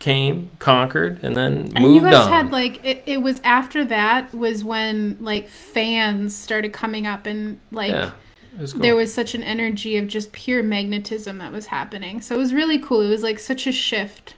[0.00, 2.32] Came, conquered, and then And moved you guys on.
[2.32, 7.60] had like it, it was after that was when like fans started coming up and
[7.70, 8.12] like yeah,
[8.58, 8.80] was cool.
[8.80, 12.22] there was such an energy of just pure magnetism that was happening.
[12.22, 13.02] So it was really cool.
[13.02, 14.34] It was like such a shift.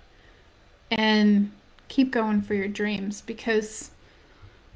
[0.90, 1.52] And
[1.88, 3.90] keep going for your dreams because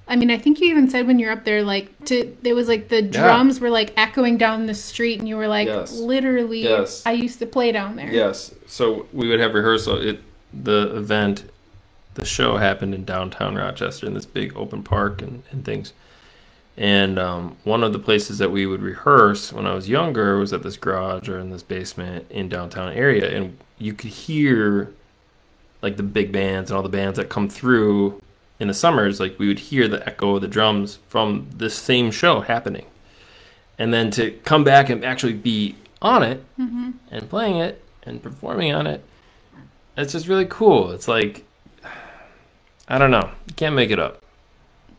[0.09, 2.69] I mean, I think you even said when you're up there like to there was
[2.69, 5.93] like the drums were like echoing down the street and you were like Yes.
[5.99, 7.03] literally Yes.
[7.05, 8.13] I used to play down there.
[8.13, 8.55] Yes.
[8.67, 9.97] So we would have rehearsal.
[10.01, 10.21] It
[10.65, 11.51] the event,
[12.15, 15.93] the show happened in downtown Rochester in this big open park and, and things.
[16.77, 20.53] And um, one of the places that we would rehearse when I was younger was
[20.53, 24.93] at this garage or in this basement in downtown area, and you could hear
[25.83, 28.21] like the big bands and all the bands that come through
[28.59, 29.21] in the summers.
[29.21, 32.85] Like we would hear the echo of the drums from this same show happening,
[33.79, 36.91] and then to come back and actually be on it Mm-hmm.
[37.11, 39.03] and playing it and performing on it.
[39.97, 40.91] It's just really cool.
[40.93, 41.45] It's like
[42.89, 43.31] I don't know.
[43.49, 44.23] You can't make it up.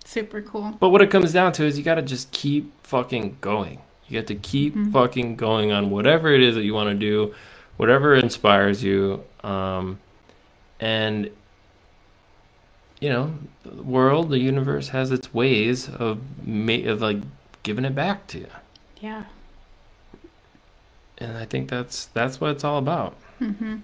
[0.05, 0.77] Super cool.
[0.79, 3.81] But what it comes down to is you got to just keep fucking going.
[4.07, 7.35] You got to keep fucking going on whatever it is that you want to do,
[7.75, 9.25] whatever inspires you.
[9.43, 9.99] Um,
[10.79, 11.29] and
[12.99, 13.33] you know,
[13.63, 17.17] the world, the universe has its ways of ma- of like
[17.63, 18.47] giving it back to you.
[19.01, 19.25] Yeah.
[21.17, 23.15] And I think that's that's what it's all about.
[23.41, 23.77] Mm-hmm.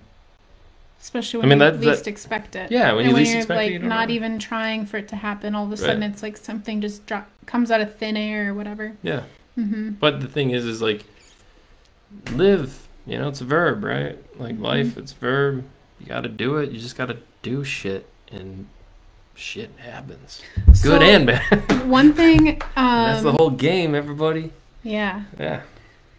[1.03, 2.71] Especially I when mean, you that- that- least expect it.
[2.71, 4.15] Yeah, when and you when least you're expect it, like you don't not know.
[4.15, 6.09] even trying for it to happen, all of a sudden Right.
[6.09, 8.93] it's like something just drop comes out of thin air or whatever.
[9.03, 9.23] Yeah.
[9.57, 9.89] Mm-hmm.
[9.99, 11.03] But the thing is, is like,
[12.31, 12.87] live.
[13.05, 14.17] You know, it's a verb, right?
[14.39, 14.63] Like Mm-hmm.
[14.63, 15.65] life, it's a verb.
[15.99, 16.71] You got to do it.
[16.71, 18.67] You just got to do shit, and
[19.35, 20.41] shit happens,
[20.83, 21.85] good and bad.
[21.89, 22.61] one thing.
[22.77, 24.51] Um, That's the whole game, everybody.
[24.83, 25.23] yeah.
[25.37, 25.61] Yeah.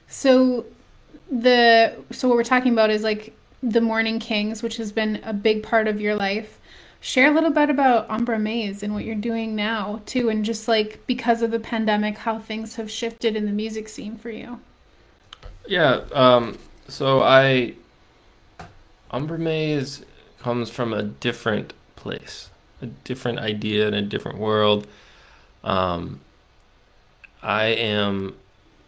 [0.09, 0.67] So
[1.31, 3.35] the so what we're talking about is like
[3.71, 6.61] the Morning Kings, which has been a big part of your life.
[7.01, 10.69] Share a little bit about Umbra Maze and what you're doing now too, and just
[10.69, 14.61] like because of the pandemic, how things have shifted in the music scene for you.
[15.67, 16.01] Yeah.
[16.13, 16.59] Um.
[16.89, 17.75] So I,
[19.11, 20.05] Umber Maze
[20.41, 22.51] comes from a different place,
[22.83, 24.87] a different idea in a different world.
[25.63, 26.21] Um.
[27.43, 28.37] I am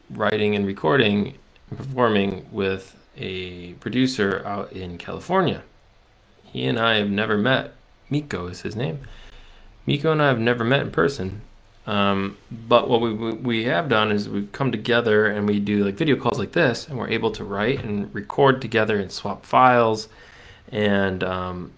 [0.09, 1.35] writing and recording
[1.69, 5.63] and performing with a producer out in California.
[6.45, 7.73] He and I have never met.
[8.11, 9.01] Miko is his name.
[9.87, 11.43] Miko and I have never met in person.
[11.87, 15.95] Um, but what we we have done is we've come together and we do like
[15.95, 20.09] video calls like this, and we're able to write and record together and swap files,
[20.73, 21.71] and um,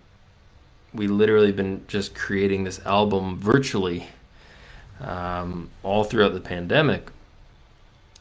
[0.95, 4.09] we literally been just creating this album virtually
[5.01, 7.11] um, all throughout the pandemic,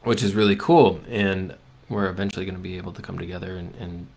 [0.04, 1.00] which is really cool.
[1.08, 1.56] And
[1.90, 4.08] we're eventually going to be able to come together and, and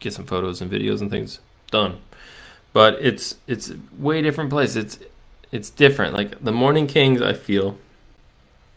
[0.00, 2.00] get some photos and videos and things done.
[2.72, 4.76] But it's it's way different place.
[4.76, 4.98] It's
[5.50, 6.14] it's different.
[6.14, 7.78] Like the Morning Kings, I feel.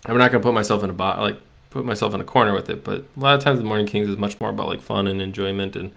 [0.05, 1.39] I'm not gonna put myself in a bot like
[1.69, 4.09] put myself in a corner with it, but a lot of times the Morning Kings
[4.09, 5.91] is much more about like fun and enjoyment and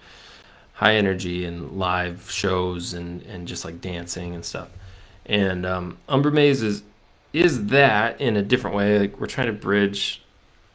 [0.75, 4.69] high energy and live shows and and just like dancing and stuff.
[5.27, 6.83] And um, Umber Maze is
[7.33, 8.99] is that in a different way.
[8.99, 10.23] Like we're trying to bridge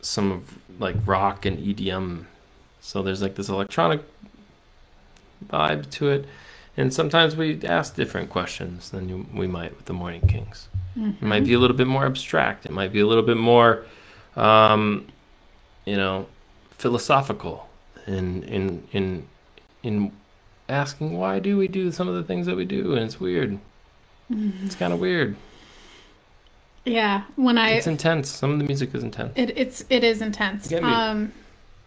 [0.04, 2.26] some of like rock and EDM.
[2.82, 4.02] So there's like this electronic
[5.50, 6.26] vibe to it
[6.76, 10.70] and sometimes we ask different questions than you, we might with the Morning Kings.
[10.98, 11.24] Mm-hmm.
[11.24, 12.66] It might be a little bit more abstract.
[12.66, 13.86] It might be a little bit more,
[14.36, 15.08] um,
[15.86, 16.28] you know,
[16.72, 17.70] philosophical
[18.08, 19.28] in in in
[19.84, 20.12] in
[20.68, 23.60] asking why do we do some of the things that we do, and it's weird.
[24.32, 24.66] Mm-hmm.
[24.66, 25.36] It's kind of weird.
[26.86, 28.30] Yeah, when I it's intense.
[28.30, 29.34] Some of the music is intense.
[29.36, 30.72] It, it's it is intense.
[30.74, 31.32] Um,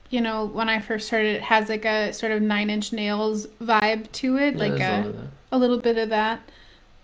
[0.09, 3.47] you know, when I first started, it has like a sort of Nine Inch Nails
[3.61, 6.41] vibe to it, yeah, like a a little bit of that,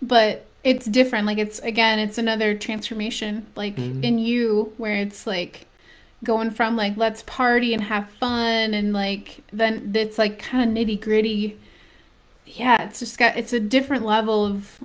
[0.01, 1.27] but it's different.
[1.27, 4.03] Like it's again, it's another transformation, like mm-hmm.
[4.03, 5.67] in you, where it's like
[6.23, 10.75] going from like let's party and have fun, and like then it's like kind of
[10.75, 11.59] nitty gritty.
[12.45, 14.79] Yeah, it's just got it's a different level of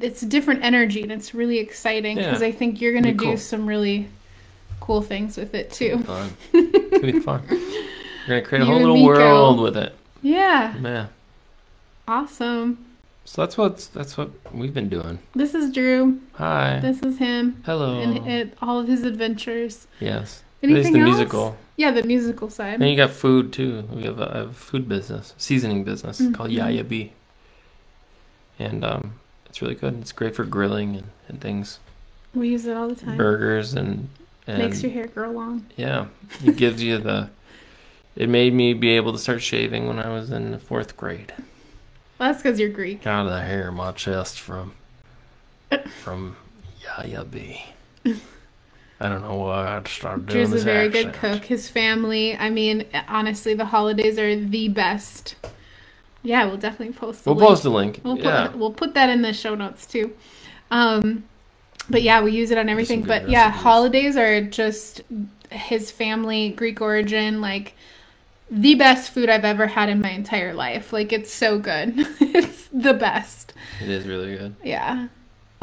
[0.00, 2.48] it's a different energy and it's really exciting because yeah.
[2.48, 3.32] I think you're gonna cool.
[3.32, 4.08] do some really
[4.80, 5.98] cool things with it too.
[5.98, 6.36] Fun.
[6.52, 7.42] it's gonna be fun.
[8.26, 9.94] You're gonna create a you whole little world with it.
[10.20, 10.76] Yeah.
[10.82, 11.06] Yeah.
[12.06, 12.84] Awesome.
[13.24, 15.18] So that's what that's what we've been doing.
[15.34, 16.20] This is Drew.
[16.34, 16.80] Hi.
[16.80, 17.62] This is him.
[17.64, 18.00] Hello.
[18.00, 19.86] And it, all of his adventures.
[20.00, 20.42] Yes.
[20.62, 21.08] Anything the else?
[21.08, 21.56] musical.
[21.76, 22.80] Yeah, the musical side.
[22.80, 23.84] And you got food too.
[23.92, 26.32] We have a, a food business, seasoning business mm-hmm.
[26.32, 27.12] called Yaya B.
[28.58, 29.98] And um, it's really good.
[30.00, 31.78] It's great for grilling and, and things.
[32.34, 33.16] We use it all the time.
[33.16, 34.08] Burgers and
[34.46, 35.66] and Makes your hair grow long.
[35.76, 36.06] Yeah,
[36.44, 37.30] it gives you the.
[38.16, 41.32] It made me be able to start shaving when I was in the fourth grade.
[42.18, 43.02] Well, that's because you're Greek.
[43.02, 44.72] Got the hair in my chest from
[46.02, 46.36] from
[46.82, 47.62] Yaya B.
[49.00, 51.12] I don't know why I started doing Drew's this a very accent.
[51.12, 51.44] good cook.
[51.44, 55.36] His family, I mean, honestly, the holidays are the best.
[56.28, 57.24] Yeah, we'll definitely post.
[57.24, 57.48] we'll link.
[57.48, 58.00] post the link.
[58.04, 58.48] We'll yeah.
[58.48, 60.14] put we'll put that in the show notes too.
[60.70, 61.24] Um,
[61.88, 63.02] but yeah, we use it on everything.
[63.02, 65.00] But yeah, holidays are just
[65.50, 67.72] his family, Greek origin, like
[68.50, 70.92] the best food I've ever had in my entire life.
[70.92, 71.94] Like it's so good.
[72.20, 73.54] it's the best.
[73.80, 74.54] It is really good.
[74.62, 75.08] Yeah.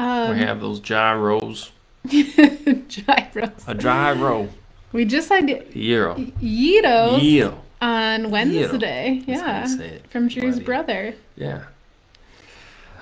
[0.00, 1.70] Um, we have those gyros.
[2.08, 3.64] gyros.
[3.68, 4.48] A gyro.
[4.90, 6.16] We just had Gyro.
[6.16, 7.62] Yitos Gyro.
[7.80, 9.22] On Wednesday.
[9.26, 9.66] Yeah.
[10.08, 11.14] From Drew's brother.
[11.36, 11.64] Yeah.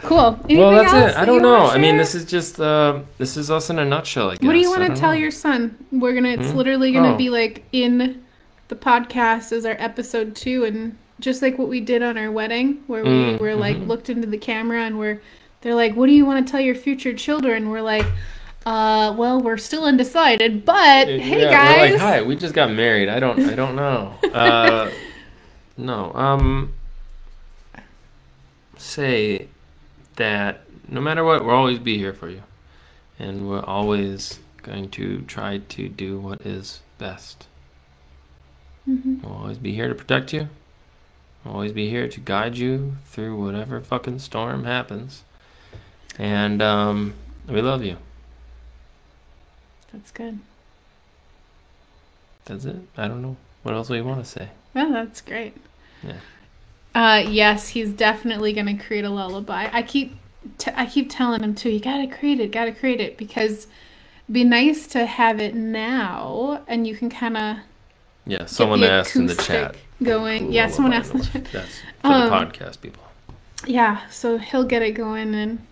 [0.03, 0.39] Cool.
[0.45, 1.17] Anything well, that's it.
[1.17, 1.67] I don't know.
[1.67, 4.31] I mean, this is just uh, this is us in a nutshell.
[4.31, 4.47] I guess.
[4.47, 5.19] What do you want to tell know.
[5.19, 5.87] your son?
[5.91, 6.31] We're gonna.
[6.31, 6.57] It's hmm?
[6.57, 7.17] literally gonna oh.
[7.17, 8.23] be like in
[8.69, 12.83] the podcast as our episode two, and just like what we did on our wedding,
[12.87, 13.89] where we mm, were like mm-hmm.
[13.89, 15.23] looked into the camera and we're
[15.63, 18.07] they're like, "What do you want to tell your future children?" We're like.
[18.67, 21.93] Uh, well, we're still undecided, but it, hey, yeah, guys.
[21.93, 23.09] Like, hi, we just got married.
[23.09, 24.15] I don't, I don't know.
[24.35, 24.91] Uh,
[25.77, 26.13] no.
[26.13, 26.75] Um,
[28.77, 29.47] say
[30.17, 32.43] that no matter what, we'll always be here for you.
[33.19, 37.47] And we're always going to try to do what is best.
[38.89, 39.23] Mm-hmm.
[39.23, 40.49] We'll always be here to protect you.
[41.45, 45.23] We'll always be here to guide you through whatever fucking storm happens.
[46.19, 47.15] And um,
[47.49, 47.99] we love you.
[49.95, 50.41] That's good.
[52.47, 52.81] That's it.
[52.97, 53.37] I don't know.
[53.63, 54.49] What else do you want to say?
[54.75, 55.57] Well, that's great.
[56.03, 56.17] Yeah.
[56.95, 59.69] Uh, yes, he's definitely gonna create a lullaby.
[59.73, 60.17] I keep,
[60.59, 61.71] t- I keep telling him too.
[61.71, 62.51] You gotta create it.
[62.51, 63.69] Gotta create it because
[64.25, 67.57] it'd be nice to have it now, and you can kind of.
[68.27, 69.77] Yeah, someone asked in the chat.
[70.03, 71.45] Going, yeah, someone asked in the chat.
[71.53, 73.03] That's for um, the podcast people.
[73.65, 75.65] Yeah, so he'll get it going and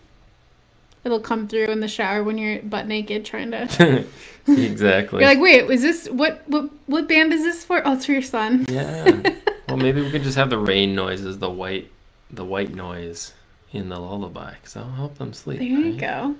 [1.04, 4.04] it'll come through in the shower when you're butt naked trying to.
[4.46, 5.20] exactly.
[5.20, 7.82] You're like, wait, is this what what what band is this for?
[7.84, 8.66] Oh, it's for your son.
[8.68, 9.34] Yeah.
[9.68, 11.90] well, maybe we could just have the rain noises, the white,
[12.30, 13.32] the white noise
[13.72, 15.58] in the lullaby, because that'll help them sleep.
[15.58, 15.86] There right?
[15.86, 16.36] you go.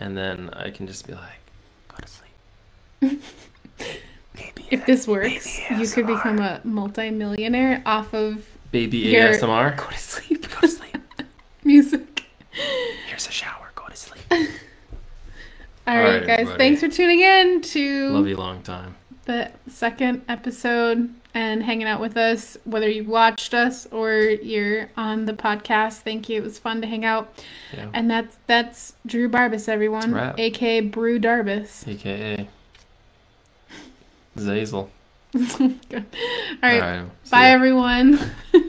[0.00, 1.40] And then I can just be like,
[1.88, 3.22] go to sleep.
[4.34, 9.28] baby, if this works, you could become a multi-millionaire off of baby your...
[9.28, 9.76] ASMR.
[9.76, 10.50] Go to sleep.
[10.50, 10.96] Go to sleep.
[11.62, 12.24] Music.
[13.06, 13.61] Here's a shower.
[14.32, 14.60] Go to sleep.
[15.86, 16.38] All right, right, guys.
[16.40, 16.58] everybody.
[16.58, 18.94] Thanks for tuning in to Love you long time.
[19.24, 25.24] the second episode and hanging out with us, whether you watched us or you're on
[25.24, 26.00] the podcast.
[26.00, 26.38] Thank you.
[26.38, 27.32] It was fun to hang out.
[27.74, 27.88] Yeah.
[27.94, 31.88] And that's that's Drew Barbes, everyone, aka Brew Darbus.
[31.88, 32.48] AKA
[34.36, 34.88] Zazel.
[35.34, 35.72] All right,
[36.62, 37.04] All right.
[37.30, 38.18] bye everyone.